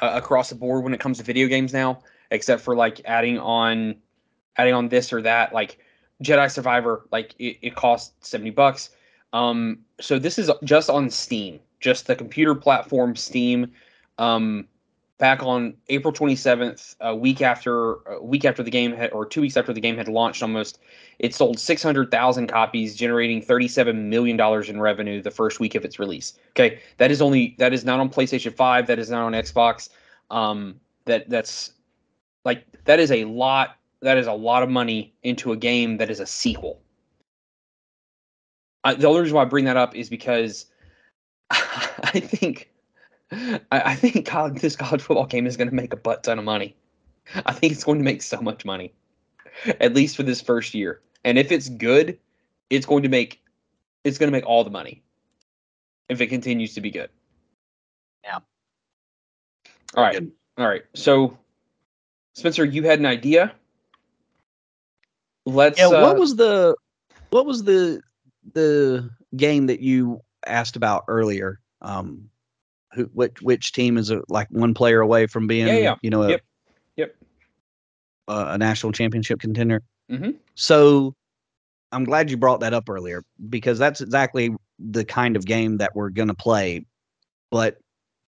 [0.00, 3.38] uh, across the board when it comes to video games now except for like adding
[3.38, 3.94] on
[4.56, 5.78] adding on this or that like
[6.22, 8.90] Jedi Survivor, like it, it costs 70 bucks.
[9.32, 13.72] Um, so this is just on Steam, just the computer platform Steam.
[14.18, 14.66] Um,
[15.18, 19.40] back on April 27th, a week after a week after the game had, or two
[19.40, 20.78] weeks after the game had launched almost,
[21.18, 25.98] it sold 600,000 copies, generating 37 million dollars in revenue the first week of its
[25.98, 26.34] release.
[26.50, 29.88] Okay, that is only that is not on PlayStation 5, that is not on Xbox.
[30.30, 31.72] Um, that that's
[32.44, 36.10] like that is a lot that is a lot of money into a game that
[36.10, 36.80] is a sequel.
[38.84, 40.66] I, the only reason why I bring that up is because
[41.50, 42.70] I think
[43.32, 46.38] I, I think college, this college football game is going to make a butt ton
[46.38, 46.76] of money.
[47.44, 48.92] I think it's going to make so much money,
[49.80, 51.00] at least for this first year.
[51.24, 52.18] And if it's good,
[52.70, 53.42] it's going to make
[54.04, 55.02] it's going to make all the money
[56.08, 57.10] if it continues to be good.
[58.22, 58.38] Yeah.
[59.96, 60.14] All right.
[60.14, 60.32] Good.
[60.58, 60.84] All right.
[60.94, 61.36] So,
[62.34, 63.52] Spencer, you had an idea
[65.46, 65.78] let's.
[65.78, 66.76] Yeah, what uh, was the
[67.30, 68.02] what was the
[68.52, 71.60] the game that you asked about earlier?
[71.80, 72.28] Um,
[72.96, 75.94] who which which team is a, like one player away from being yeah, yeah.
[76.02, 76.40] you know a, yep
[76.96, 77.14] yep
[78.26, 79.82] a, a national championship contender.
[80.10, 80.30] Mm-hmm.
[80.54, 81.14] So
[81.92, 85.94] I'm glad you brought that up earlier because that's exactly the kind of game that
[85.94, 86.84] we're going to play,
[87.50, 87.78] but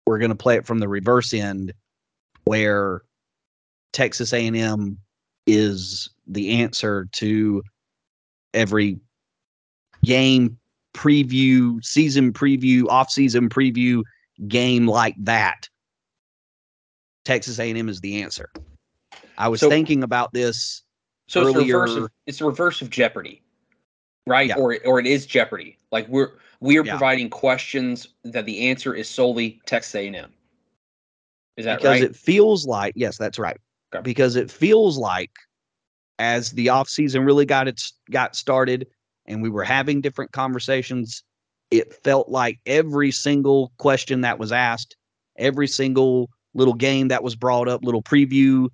[0.06, 1.72] we're going to play it from the reverse end
[2.44, 3.02] where
[3.92, 4.98] Texas A&M
[5.46, 7.62] is the answer to
[8.54, 8.98] every
[10.04, 10.58] game
[10.94, 14.02] preview, season preview, off-season preview
[14.46, 15.68] game like that.
[17.24, 18.50] Texas A&M is the answer.
[19.36, 20.82] I was so, thinking about this
[21.28, 21.58] so earlier.
[21.60, 23.42] It's the, reverse of, it's the reverse of Jeopardy,
[24.26, 24.48] right?
[24.48, 24.56] Yeah.
[24.56, 25.78] Or or it is Jeopardy.
[25.92, 26.92] Like we're we are yeah.
[26.92, 30.32] providing questions that the answer is solely Texas A&M.
[31.56, 32.10] Is that because right?
[32.10, 33.58] it feels like yes, that's right.
[33.94, 34.02] Okay.
[34.02, 35.30] Because it feels like
[36.18, 38.86] as the off season really got it got started
[39.26, 41.22] and we were having different conversations,
[41.70, 44.96] it felt like every single question that was asked,
[45.36, 48.68] every single little game that was brought up, little preview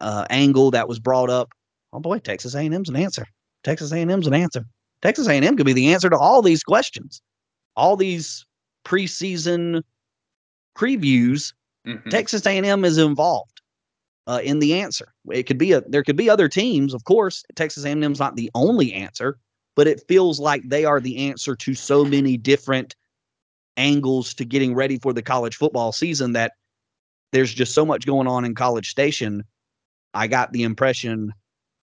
[0.00, 1.50] uh, angle that was brought up.
[1.92, 3.26] Oh boy, Texas A&M's an answer.
[3.64, 4.64] Texas A&M's an answer.
[5.02, 7.20] Texas A&M could be the answer to all these questions,
[7.76, 8.44] all these
[8.84, 9.82] preseason
[10.76, 11.52] previews.
[11.86, 12.08] Mm-hmm.
[12.08, 13.60] Texas A&M is involved
[14.26, 15.12] uh, in the answer.
[15.30, 17.44] It could be a there could be other teams, of course.
[17.54, 19.38] Texas A&M's not the only answer,
[19.78, 22.96] but it feels like they are the answer to so many different
[23.76, 26.54] angles to getting ready for the college football season that
[27.30, 29.44] there's just so much going on in College Station.
[30.14, 31.32] I got the impression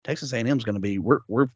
[0.04, 1.48] Texas A&M is going to be we're we're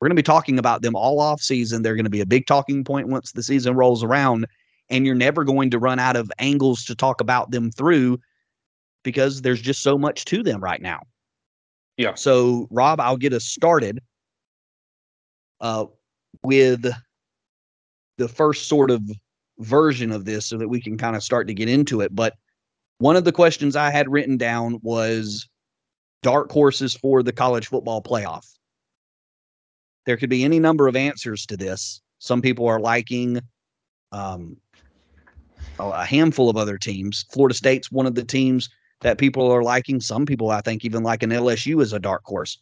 [0.00, 1.80] we're going to be talking about them all off season.
[1.80, 4.46] They're going to be a big talking point once the season rolls around,
[4.90, 8.20] and you're never going to run out of angles to talk about them through
[9.02, 11.00] because there's just so much to them right now.
[11.96, 12.16] Yeah.
[12.16, 14.02] So, Rob, I'll get us started
[15.64, 15.86] uh,
[16.42, 16.86] with
[18.18, 19.02] the first sort of
[19.58, 22.14] version of this so that we can kind of start to get into it.
[22.14, 22.34] But
[22.98, 25.48] one of the questions I had written down was
[26.22, 28.46] dark horses for the college football playoff.
[30.04, 32.02] There could be any number of answers to this.
[32.18, 33.40] Some people are liking
[34.12, 34.58] um,
[35.78, 37.24] a handful of other teams.
[37.32, 38.68] Florida State's one of the teams
[39.00, 39.98] that people are liking.
[39.98, 42.58] Some people, I think, even like an LSU as a dark horse.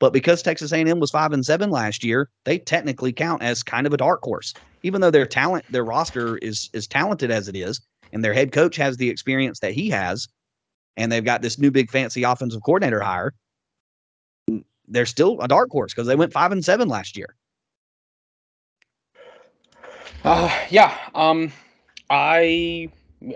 [0.00, 3.86] But because Texas A&M was five and seven last year, they technically count as kind
[3.86, 7.56] of a dark horse, even though their talent, their roster is as talented as it
[7.56, 7.80] is,
[8.12, 10.28] and their head coach has the experience that he has,
[10.96, 13.34] and they've got this new big fancy offensive coordinator hire.
[14.86, 17.34] They're still a dark horse because they went five and seven last year.
[20.24, 20.96] Uh, yeah.
[21.14, 21.52] Um,
[22.10, 22.90] I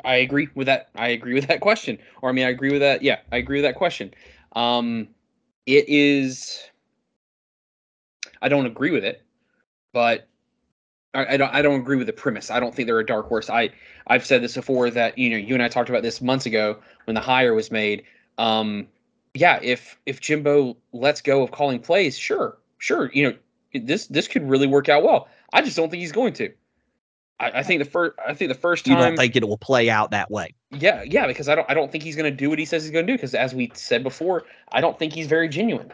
[0.05, 0.89] I agree with that.
[0.95, 1.99] I agree with that question.
[2.23, 3.03] Or I mean, I agree with that.
[3.03, 4.15] Yeah, I agree with that question.
[4.55, 5.09] Um,
[5.67, 6.63] it is.
[8.41, 9.23] I don't agree with it,
[9.93, 10.29] but
[11.15, 11.55] I, I, don't.
[11.55, 12.51] I don't agree with the premise.
[12.51, 13.51] I don't think they're a dark horse.
[13.51, 13.71] I
[14.07, 16.79] I've said this before that you know you and I talked about this months ago
[17.05, 18.05] when the hire was made.
[18.39, 18.89] Um,
[19.35, 23.37] yeah, if if Jimbo lets go of calling plays, sure, sure, you know
[23.81, 25.29] this this could really work out well.
[25.53, 26.53] I just don't think he's going to.
[27.39, 28.19] I, I think the first.
[28.27, 28.97] I think the first time.
[28.97, 30.55] You don't think it will play out that way?
[30.73, 31.71] Yeah, yeah, because I don't.
[31.71, 33.17] I don't think he's going to do what he says he's going to do.
[33.17, 35.93] Because as we said before, I don't think he's very genuine,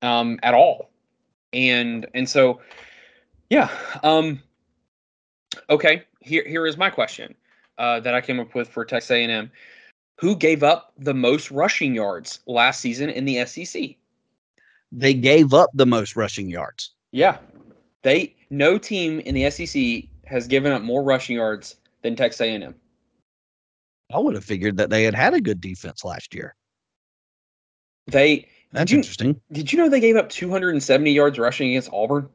[0.00, 0.90] um, at all.
[1.52, 2.60] And and so,
[3.50, 3.70] yeah.
[4.02, 4.42] Um.
[5.68, 6.04] Okay.
[6.20, 7.34] Here here is my question,
[7.78, 9.50] uh, that I came up with for Texas A&M.
[10.18, 13.96] Who gave up the most rushing yards last season in the SEC?
[14.90, 16.92] They gave up the most rushing yards.
[17.12, 17.36] Yeah.
[18.02, 22.74] They no team in the SEC has given up more rushing yards than Texas A&M.
[24.12, 26.54] I would have figured that they had had a good defense last year.
[28.06, 29.40] They that's you, interesting.
[29.50, 32.28] Did you know they gave up 270 yards rushing against Auburn?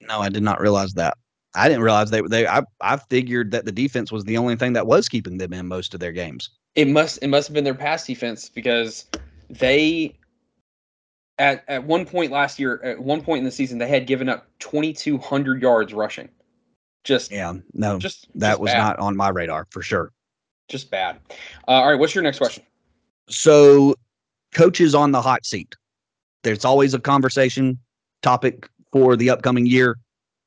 [0.00, 1.16] No, I did not realize that.
[1.54, 4.72] I didn't realize they they I I figured that the defense was the only thing
[4.74, 6.50] that was keeping them in most of their games.
[6.74, 9.06] It must it must have been their pass defense because
[9.48, 10.16] they
[11.38, 14.28] at at one point last year, at one point in the season, they had given
[14.28, 16.28] up 2,200 yards rushing.
[17.04, 18.78] Just yeah, no, just that just was bad.
[18.78, 20.10] not on my radar for sure.
[20.68, 21.20] Just bad.
[21.68, 22.64] Uh, all right, what's your next question?
[23.28, 23.94] So,
[24.54, 25.76] coaches on the hot seat.
[26.42, 27.78] There's always a conversation
[28.22, 29.98] topic for the upcoming year.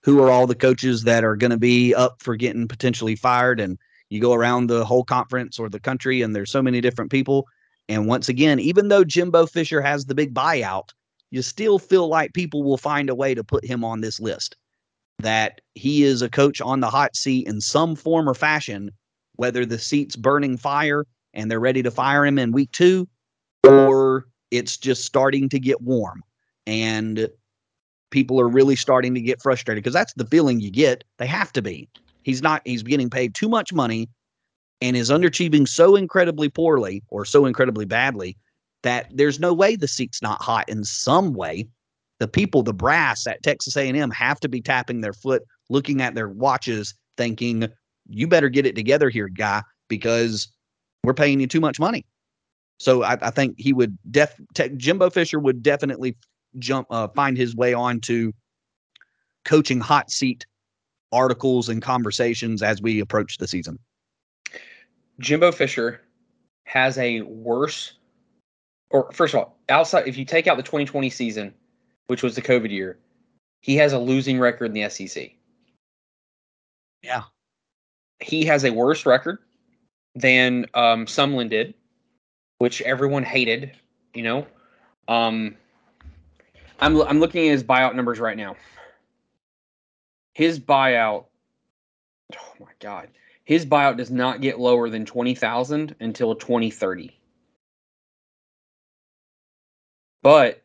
[0.03, 3.59] Who are all the coaches that are going to be up for getting potentially fired?
[3.59, 3.77] And
[4.09, 7.47] you go around the whole conference or the country, and there's so many different people.
[7.89, 10.89] And once again, even though Jimbo Fisher has the big buyout,
[11.29, 14.55] you still feel like people will find a way to put him on this list.
[15.19, 18.91] That he is a coach on the hot seat in some form or fashion,
[19.35, 23.07] whether the seat's burning fire and they're ready to fire him in week two,
[23.63, 26.23] or it's just starting to get warm
[26.67, 27.29] and
[28.11, 31.03] people are really starting to get frustrated because that's the feeling you get.
[31.17, 31.89] They have to be.
[32.23, 34.09] he's not he's getting paid too much money
[34.81, 38.37] and is underachieving so incredibly poorly or so incredibly badly
[38.83, 41.67] that there's no way the seat's not hot in some way.
[42.19, 46.15] The people, the brass at Texas A&M have to be tapping their foot, looking at
[46.15, 47.67] their watches, thinking,
[48.07, 50.51] "You better get it together here, guy, because
[51.03, 52.05] we're paying you too much money."
[52.79, 56.15] So I, I think he would def te- Jimbo Fisher would definitely
[56.59, 58.33] jump uh, find his way on to
[59.45, 60.45] coaching hot seat
[61.11, 63.79] articles and conversations as we approach the season.
[65.19, 66.01] Jimbo Fisher
[66.65, 67.93] has a worse,
[68.89, 71.53] or first of all, outside if you take out the 2020 season,
[72.07, 72.97] which was the COVID year,
[73.61, 75.31] he has a losing record in the SEC.
[77.03, 77.23] Yeah,
[78.19, 79.39] he has a worse record
[80.15, 81.73] than um, Sumlin did,
[82.57, 83.71] which everyone hated.
[84.13, 84.47] You know,
[85.07, 85.55] um,
[86.79, 88.55] I'm I'm looking at his buyout numbers right now.
[90.33, 91.25] His buyout,
[92.35, 93.09] oh my god,
[93.43, 97.17] his buyout does not get lower than twenty thousand until twenty thirty.
[100.23, 100.61] But,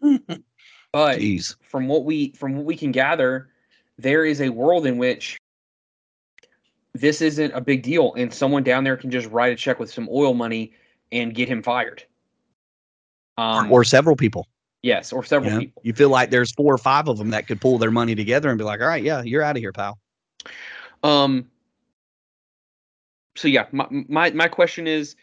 [0.96, 1.56] but Jeez.
[1.60, 3.50] from what we from what we can gather,
[3.98, 5.36] there is a world in which
[6.94, 9.92] this isn't a big deal, and someone down there can just write a check with
[9.92, 10.72] some oil money
[11.12, 12.02] and get him fired.
[13.36, 14.48] Um, or, several people.
[14.80, 15.82] Yes, or several you know, people.
[15.84, 18.48] You feel like there's four or five of them that could pull their money together
[18.48, 19.98] and be like, "All right, yeah, you're out of here, pal."
[21.02, 21.50] Um.
[23.34, 25.14] So yeah, my my my question is,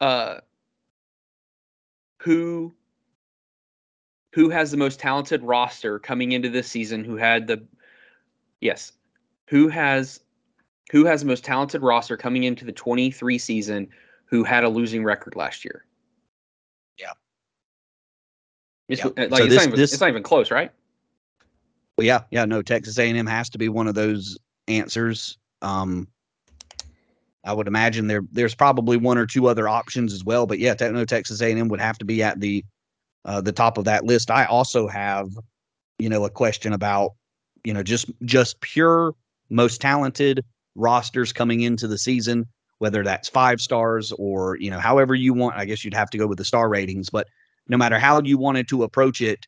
[0.00, 0.36] uh,
[2.18, 2.72] who
[4.32, 7.04] who has the most talented roster coming into this season?
[7.04, 7.64] Who had the
[8.60, 8.92] yes,
[9.48, 10.20] who has
[10.90, 13.88] who has the most talented roster coming into the 23 season?
[14.26, 15.84] Who had a losing record last year?
[16.98, 17.12] yeah
[18.88, 20.70] It's, Like, so it's, this, not even, this, it's not even close, right?
[21.96, 22.44] Well, yeah, yeah.
[22.44, 25.36] No, Texas A&M has to be one of those answers.
[25.62, 26.08] Um,
[27.44, 30.74] I would imagine there there's probably one or two other options as well, but yeah,
[30.80, 32.64] no, Texas A&M would have to be at the
[33.24, 34.30] uh, the top of that list.
[34.30, 35.28] I also have,
[35.98, 37.12] you know, a question about,
[37.64, 39.14] you know, just just pure
[39.50, 40.44] most talented
[40.74, 42.46] rosters coming into the season,
[42.78, 45.56] whether that's five stars or you know, however you want.
[45.56, 47.26] I guess you'd have to go with the star ratings, but
[47.68, 49.46] no matter how you wanted to approach it,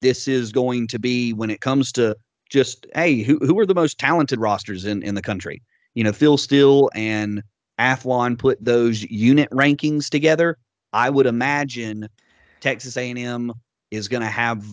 [0.00, 2.16] this is going to be when it comes to
[2.50, 5.62] just hey, who who are the most talented rosters in in the country?
[5.94, 7.42] You know, Phil Steele and
[7.78, 10.58] Athlon put those unit rankings together.
[10.92, 12.08] I would imagine
[12.62, 13.52] Texas A&M
[13.90, 14.64] is going to have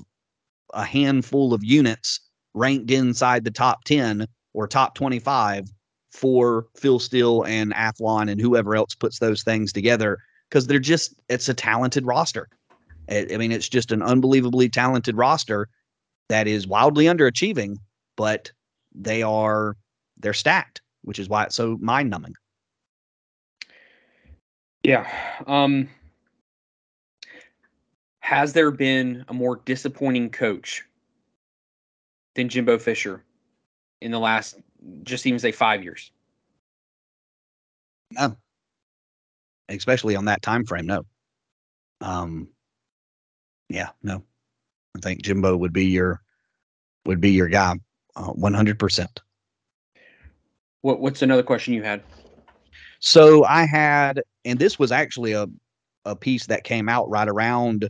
[0.73, 2.21] a handful of units
[2.53, 5.65] ranked inside the top 10 or top 25
[6.11, 10.17] for Phil Steele and Athlon and whoever else puts those things together
[10.49, 12.47] because they're just it's a talented roster.
[13.09, 15.67] I mean, it's just an unbelievably talented roster
[16.29, 17.77] that is wildly underachieving,
[18.15, 18.51] but
[18.93, 19.75] they are
[20.17, 22.33] they're stacked, which is why it's so mind numbing.
[24.83, 25.07] Yeah.
[25.47, 25.89] Um
[28.29, 30.85] has there been a more disappointing coach
[32.35, 33.23] than Jimbo Fisher
[34.01, 34.59] in the last
[35.01, 36.11] just even say five years?
[38.11, 38.37] No.
[39.67, 41.07] Especially on that time frame, no.
[42.01, 42.49] Um
[43.67, 44.21] yeah, no.
[44.95, 46.21] I think Jimbo would be your
[47.07, 47.77] would be your guy,
[48.15, 49.21] uh, one hundred percent.
[50.81, 52.03] What What's another question you had?
[52.99, 55.47] So I had, and this was actually a
[56.05, 57.89] a piece that came out right around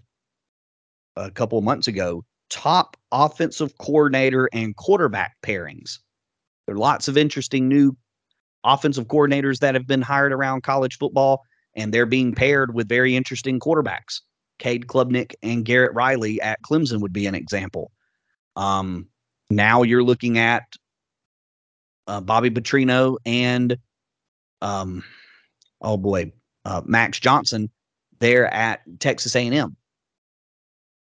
[1.15, 2.23] a couple of months ago.
[2.49, 5.99] Top offensive coordinator and quarterback pairings.
[6.65, 7.95] There are lots of interesting new
[8.63, 11.43] offensive coordinators that have been hired around college football,
[11.75, 14.21] and they're being paired with very interesting quarterbacks.
[14.57, 17.91] Cade Klubnik and Garrett Riley at Clemson would be an example.
[18.55, 19.07] Um,
[19.49, 20.63] now you're looking at
[22.07, 23.77] uh, Bobby Petrino and,
[24.61, 25.03] um,
[25.81, 26.33] oh boy,
[26.65, 27.69] uh, Max Johnson
[28.19, 29.75] there at Texas A&M,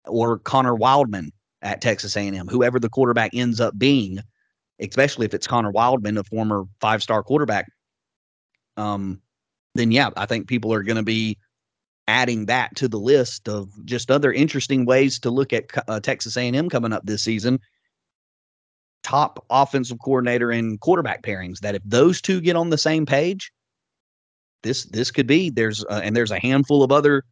[0.09, 1.31] or Conner Weigman
[1.63, 2.49] at Texas A&M.
[2.49, 4.21] Whoever the quarterback ends up being,
[4.81, 7.67] especially if it's Connor Wildman, a former five-star quarterback,
[8.77, 9.21] um,
[9.75, 11.39] then yeah, I think people are going to be
[12.07, 16.37] adding that to the list of just other interesting ways to look at uh, Texas
[16.37, 17.61] A&M coming up this season.
[19.03, 21.61] Top offensive coordinator and quarterback pairings.
[21.61, 23.53] That if those two get on the same page,
[24.63, 27.25] this this could be there's uh, and there's a handful of other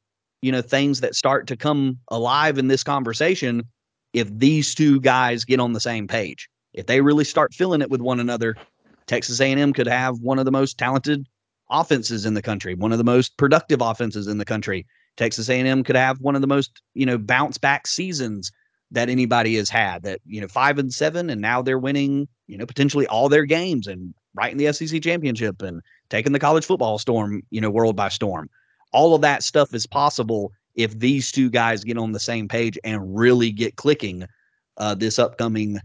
[0.46, 3.64] you know things that start to come alive in this conversation
[4.12, 6.48] if these two guys get on the same page.
[6.72, 8.54] If they really start filling it with one another,
[9.08, 11.26] Texas A&M could have one of the most talented
[11.68, 14.86] offenses in the country, one of the most productive offenses in the country.
[15.16, 18.52] Texas A&M could have one of the most, you know, bounce back seasons
[18.92, 20.04] that anybody has had.
[20.04, 23.46] That you know, five and seven, and now they're winning, you know, potentially all their
[23.46, 27.70] games and right in the SEC championship and taking the college football storm, you know,
[27.70, 28.48] world by storm.
[28.96, 32.78] All of that stuff is possible if these two guys get on the same page
[32.82, 34.26] and really get clicking
[34.78, 35.78] uh, this upcoming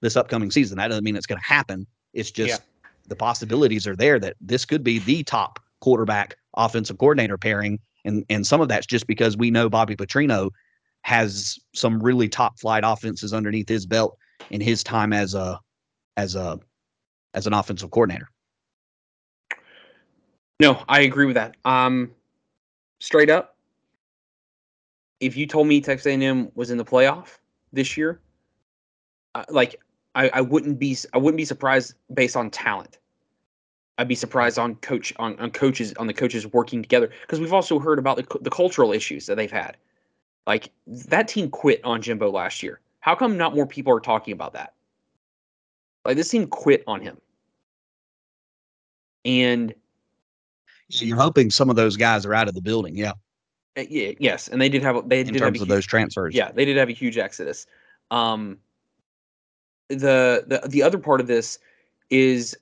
[0.00, 0.78] this upcoming season.
[0.78, 1.86] That doesn't mean it's going to happen.
[2.14, 2.88] It's just yeah.
[3.08, 8.24] the possibilities are there that this could be the top quarterback offensive coordinator pairing, and
[8.30, 10.50] and some of that's just because we know Bobby Petrino
[11.02, 14.16] has some really top flight offenses underneath his belt
[14.48, 15.60] in his time as a
[16.16, 16.58] as a
[17.34, 18.30] as an offensive coordinator.
[20.58, 21.54] No, I agree with that.
[21.66, 22.10] Um,
[23.06, 23.56] straight up,
[25.20, 27.38] if you told me Texas A&M was in the playoff
[27.72, 28.20] this year,
[29.34, 29.80] uh, like
[30.14, 32.98] I, I wouldn't be I wouldn't be surprised based on talent.
[33.98, 37.52] I'd be surprised on coach on, on coaches on the coaches working together because we've
[37.52, 39.76] also heard about the the cultural issues that they've had.
[40.46, 42.80] Like that team quit on Jimbo last year.
[43.00, 44.74] How come not more people are talking about that?
[46.04, 47.18] Like this team quit on him.
[49.24, 49.74] And
[50.88, 53.12] you're hoping some of those guys are out of the building, yeah.
[53.76, 56.34] Uh, yeah, yes, and they did have they in did terms of huge, those transfers.
[56.34, 57.66] Yeah, they did have a huge exodus.
[58.10, 58.58] Um,
[59.88, 61.58] the the the other part of this
[62.10, 62.56] is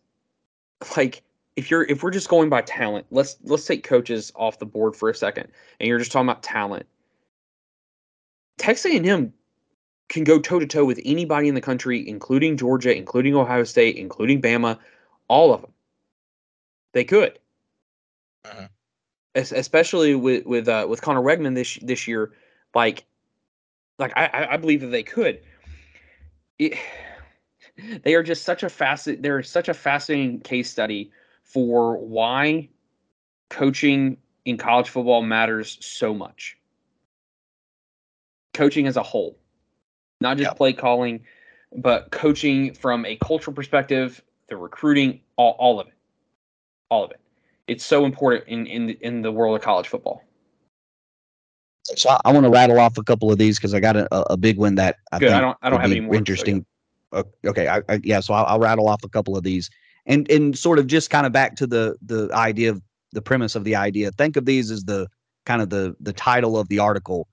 [0.97, 1.23] like
[1.57, 4.97] if you're if we're just going by talent, let's let's take coaches off the board
[4.97, 5.49] for a second,
[5.79, 6.87] and you're just talking about talent.
[8.59, 9.33] Texas A&M
[10.09, 13.97] can go toe to toe with anybody in the country, including Georgia, including Ohio State,
[13.97, 14.79] including Bama,
[15.29, 15.73] all of them.
[16.93, 17.39] They could,
[18.45, 18.69] uh-huh.
[19.35, 22.33] especially with with uh, with Conner Weigman this this year.
[22.75, 23.05] Like,
[23.99, 25.41] like I I believe that they could.
[26.59, 26.75] It,
[28.05, 29.23] they are just such a facet.
[29.23, 31.11] They're such a fascinating case study
[31.43, 32.69] for why
[33.51, 36.57] coaching in college football matters so much.
[38.53, 39.39] Coaching as a whole,
[40.21, 40.57] not just yep.
[40.57, 41.25] play calling,
[41.77, 45.95] but coaching from a cultural perspective, the recruiting, all, all of it,
[46.89, 47.21] all of it.
[47.67, 50.23] It's so important in in in the world of college football.
[51.85, 54.33] So I, I want to rattle off a couple of these because I got a,
[54.33, 55.33] a big one that I Good.
[55.33, 56.65] I don't I don't have any more interesting
[57.47, 58.21] okay, I, I, yeah.
[58.21, 59.71] So I'll, I'll rattle off a couple of these,
[60.07, 63.55] and and sort of just kind of back to the the idea of the premise
[63.55, 64.11] of the idea.
[64.13, 65.09] Think of these as the
[65.47, 67.29] kind of the the title of the article,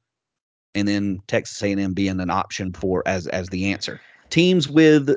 [0.76, 4.00] and then Texas A&M being an option for as as the answer.
[4.30, 5.16] Teams with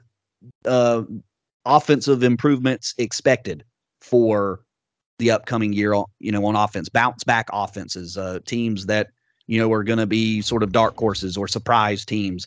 [0.64, 1.02] uh,
[1.64, 3.64] offensive improvements expected
[4.00, 4.60] for
[5.18, 5.94] the upcoming year.
[6.18, 9.08] You know, on offense, bounce back offenses, uh, teams that
[9.46, 12.46] you know are going to be sort of dark horses or surprise teams.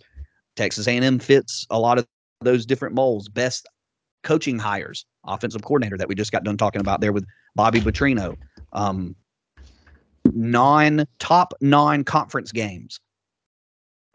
[0.56, 2.08] Texas A&M fits a lot of
[2.42, 3.30] those different molds.
[3.30, 3.68] Best
[4.24, 8.36] coaching hires, offensive coordinator that we just got done talking about there with Bobby Petrino.
[8.74, 9.16] Um,
[10.34, 13.00] non top non conference games.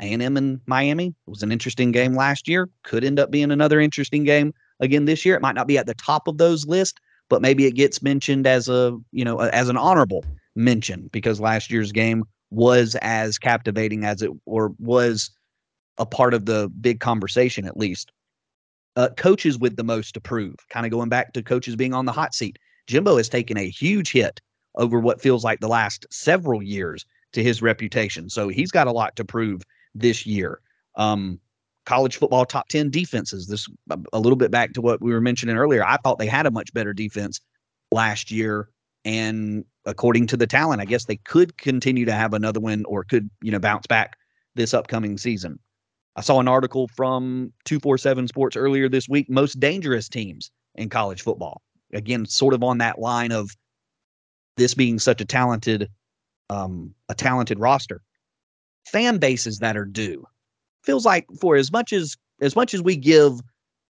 [0.00, 2.68] A&M and Miami was an interesting game last year.
[2.82, 5.36] Could end up being another interesting game again this year.
[5.36, 6.98] It might not be at the top of those lists,
[7.32, 10.22] but maybe it gets mentioned as a you know as an honorable
[10.54, 15.30] mention because last year's game was as captivating as it or was
[15.96, 18.12] a part of the big conversation at least.
[18.96, 22.04] Uh, coaches with the most to prove, kind of going back to coaches being on
[22.04, 22.58] the hot seat.
[22.86, 24.38] Jimbo has taken a huge hit
[24.74, 28.28] over what feels like the last several years to his reputation.
[28.28, 29.62] So he's got a lot to prove
[29.94, 30.60] this year.
[30.96, 31.40] Um,
[31.84, 33.46] college football top 10 defenses.
[33.46, 33.68] This
[34.12, 35.84] a little bit back to what we were mentioning earlier.
[35.84, 37.40] I thought they had a much better defense
[37.90, 38.68] last year.
[39.04, 43.04] And according to the talent, I guess they could continue to have another one or
[43.04, 44.16] could, you know, bounce back
[44.54, 45.58] this upcoming season.
[46.14, 51.22] I saw an article from 247 Sports earlier this week most dangerous teams in college
[51.22, 51.62] football.
[51.92, 53.50] Again, sort of on that line of
[54.56, 55.88] this being such a talented
[56.50, 58.02] um, a talented roster.
[58.86, 60.26] Fan bases that are due.
[60.82, 63.40] Feels like for as much as as much as we give,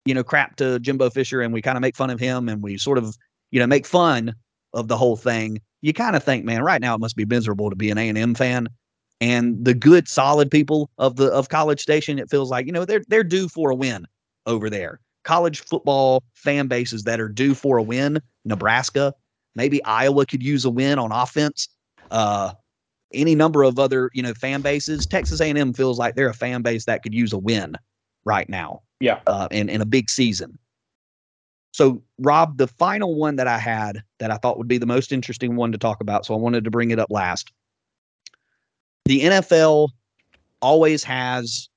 [0.05, 2.61] you know, crap to Jimbo Fisher and we kind of make fun of him and
[2.61, 3.17] we sort of,
[3.51, 4.36] you know, make fun
[4.73, 7.69] of the whole thing, you kind of think, man, right now it must be miserable
[7.69, 8.67] to be an A&M fan.
[9.21, 12.86] And the good solid people of the of college station it feels like you know
[12.86, 14.05] they're they're due for a win
[14.45, 14.99] over there.
[15.23, 19.13] College football fan bases that are due for a win nebraska
[19.55, 21.67] maybe iowa could use a win on offense
[22.11, 22.51] uh
[23.14, 26.61] any number of other you know fan bases texas a&m feels like they're a fan
[26.61, 27.76] base that could use a win
[28.26, 29.20] right now yeah.
[29.28, 30.57] uh in, in a big season.
[31.72, 35.11] So rob the final one that i had that i thought would be the most
[35.11, 37.51] interesting one to talk about so i wanted to bring it up last.
[39.05, 39.89] The NFL
[40.61, 41.68] always has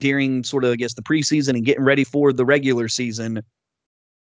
[0.00, 3.42] during sort of I guess the preseason and getting ready for the regular season,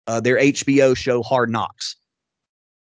[0.06, 1.96] uh, their HBO show Hard Knocks.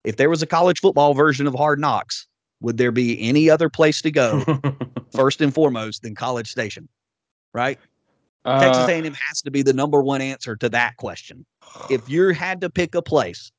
[0.06, 2.28] If there was a college football version of Hard Knocks,
[2.62, 4.44] would there be any other place to go
[5.16, 6.88] first and foremost than College Station,
[7.54, 7.80] right?
[8.46, 11.46] Uh, Texas A&M has to be the number one answer to that question.
[11.90, 13.52] If you had to pick a place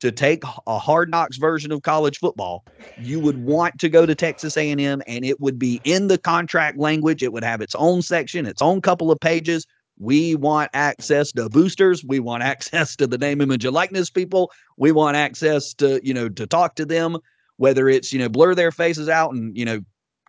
[0.00, 2.64] to take a hard knocks version of college football,
[3.00, 6.78] you would want to go to Texas A&M and it would be in the contract
[6.78, 7.22] language.
[7.22, 9.66] It would have its own section, its own couple of pages.
[9.98, 12.04] We want access to boosters.
[12.04, 14.52] We want access to the name, image, and likeness people.
[14.76, 17.18] We want access to, you know, to talk to them,
[17.58, 19.80] whether it's, you know, blur their faces out and, you know,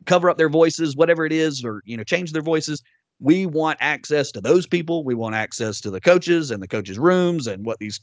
[0.05, 2.84] cover up their voices, whatever it is, or, you know, change their voices.
[3.19, 5.03] We want access to those people.
[5.03, 7.99] We want access to the coaches and the coaches' rooms and what these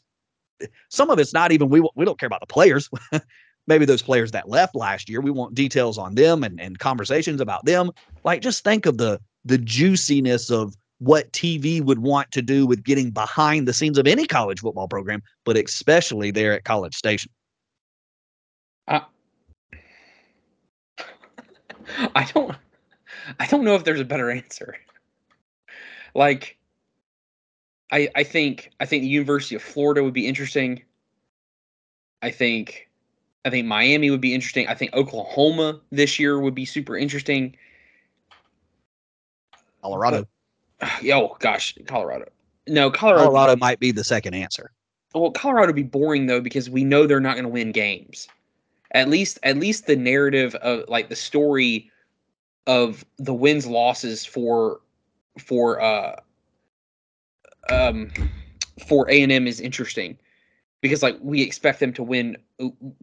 [0.89, 2.89] some of it's not even we we don't care about the players.
[3.69, 7.41] Maybe those players that left last year, we want details on them and, and conversations
[7.41, 7.91] about them.
[8.25, 12.83] Like just think of the the juiciness of what TV would want to do with
[12.85, 17.31] getting behind the scenes of any college football program, but especially there at College Station.
[22.15, 22.57] I don't
[23.39, 24.77] I don't know if there's a better answer.
[26.15, 26.57] Like
[27.93, 30.83] I I think I think the University of Florida would be interesting.
[32.23, 32.89] I think
[33.45, 34.67] I think Miami would be interesting.
[34.69, 37.57] I think Oklahoma this year would be super interesting.
[39.83, 40.27] Colorado.
[40.81, 42.27] But, oh gosh, Colorado.
[42.67, 43.27] No, Colorado.
[43.27, 44.73] Colorado might be the second answer.
[45.15, 48.29] Well, Colorado would be boring though because we know they're not going to win games.
[48.93, 51.91] At least, at least the narrative of like the story
[52.67, 54.81] of the wins losses for
[55.39, 56.21] for uh
[57.69, 58.11] um,
[58.87, 60.19] for A and M is interesting
[60.81, 62.37] because like we expect them to win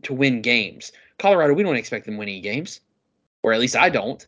[0.04, 0.92] to win games.
[1.20, 2.80] Colorado, we don't expect them winning games,
[3.44, 4.26] or at least I don't.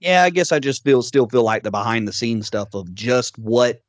[0.00, 2.92] Yeah, I guess I just feel still feel like the behind the scenes stuff of
[2.94, 3.82] just what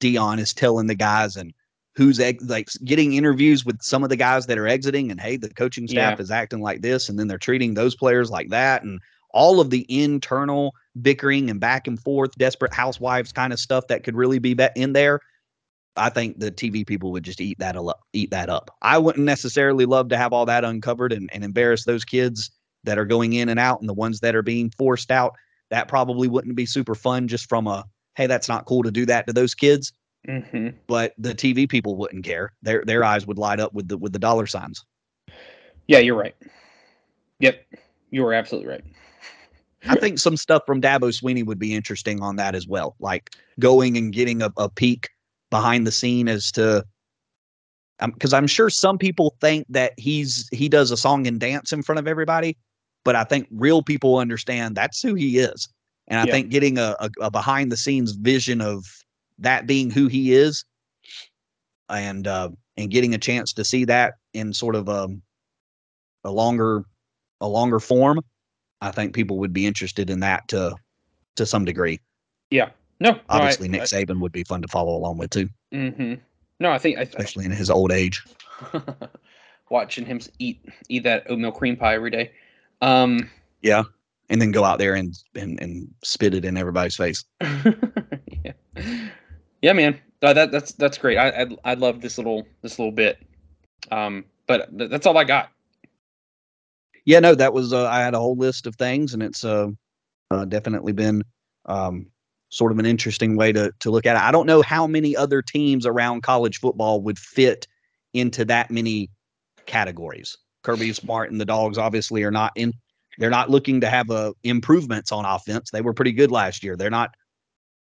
[0.00, 1.52] Deion is telling the guys and
[1.96, 5.36] who's ex- like getting interviews with some of the guys that are exiting and hey
[5.36, 6.22] the coaching staff yeah.
[6.22, 9.00] is acting like this and then they're treating those players like that and
[9.36, 14.02] all of the internal bickering and back and forth, desperate housewives kind of stuff that
[14.02, 15.20] could really be in there.
[15.94, 18.00] I think the TV people would just eat that up.
[18.14, 18.70] Eat that up.
[18.80, 22.50] I wouldn't necessarily love to have all that uncovered and, and embarrass those kids
[22.84, 25.34] that are going in and out and the ones that are being forced out.
[25.70, 27.28] That probably wouldn't be super fun.
[27.28, 27.84] Just from a
[28.14, 29.92] hey, that's not cool to do that to those kids.
[30.28, 30.68] Mm-hmm.
[30.86, 32.52] But the TV people wouldn't care.
[32.62, 34.84] Their their eyes would light up with the with the dollar signs.
[35.86, 36.34] Yeah, you're right.
[37.38, 37.64] Yep,
[38.10, 38.84] you are absolutely right.
[39.88, 42.96] I think some stuff from Dabo Swinney would be interesting on that as well.
[42.98, 45.10] Like going and getting a, a peek
[45.50, 46.84] behind the scene as to
[48.04, 51.72] because um, I'm sure some people think that he's he does a song and dance
[51.72, 52.56] in front of everybody,
[53.04, 55.68] but I think real people understand that's who he is,
[56.08, 56.32] and I yeah.
[56.32, 58.84] think getting a, a, a, behind the scenes vision of
[59.38, 60.64] that being who he is,
[61.88, 65.22] and uh, and getting a chance to see that in sort of a um,
[66.24, 66.84] a longer
[67.40, 68.20] a longer form
[68.80, 70.74] I think people would be interested in that to
[71.36, 72.00] to some degree.
[72.50, 72.70] Yeah.
[73.00, 73.18] No.
[73.28, 75.48] Obviously, I, Nick I, Saban would be fun to follow along with too.
[75.72, 76.14] Mm-hmm.
[76.60, 78.22] No, I think especially in his old age.
[79.70, 82.30] Watching him eat eat that oatmeal cream pie every day.
[82.80, 83.28] Um,
[83.62, 83.82] yeah,
[84.30, 87.24] and then go out there and and, and spit it in everybody's face.
[87.40, 88.52] yeah.
[89.66, 90.00] Yeah, man.
[90.22, 91.18] Uh, that that's that's great.
[91.18, 93.18] I, I I love this little this little bit.
[93.90, 95.50] Um, but that's all I got
[97.06, 99.68] yeah, no, that was uh, I had a whole list of things, and it's uh,
[100.32, 101.22] uh, definitely been
[101.66, 102.06] um,
[102.48, 104.22] sort of an interesting way to to look at it.
[104.22, 107.66] I don't know how many other teams around college football would fit
[108.12, 109.08] into that many
[109.66, 110.36] categories.
[110.64, 112.72] Kirby Smart and the Dogs obviously are not in.
[113.18, 115.70] They're not looking to have uh, improvements on offense.
[115.70, 116.76] They were pretty good last year.
[116.76, 117.14] They're not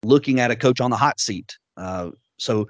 [0.02, 1.56] looking at a coach on the hot seat.
[1.76, 2.68] Uh, so,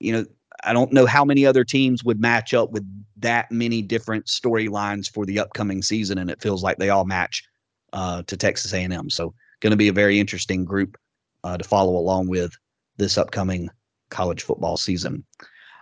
[0.00, 0.24] you know,
[0.64, 2.84] I don't know how many other teams would match up with
[3.18, 7.44] that many different storylines for the upcoming season, and it feels like they all match
[7.92, 9.10] uh, to Texas A&M.
[9.10, 10.96] So, going to be a very interesting group
[11.44, 12.52] uh, to follow along with
[12.96, 13.70] this upcoming
[14.10, 15.24] college football season.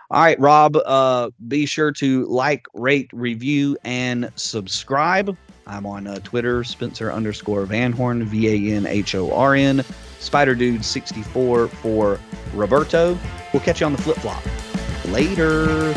[0.09, 5.35] All right, Rob, uh, be sure to like, rate, review, and subscribe.
[5.65, 9.83] I'm on uh, Twitter, Spencer underscore Van Horn, V A N H O R N,
[10.19, 12.19] Spider Dude 64 for
[12.53, 13.17] Roberto.
[13.53, 14.43] We'll catch you on the flip flop.
[15.05, 15.93] Later.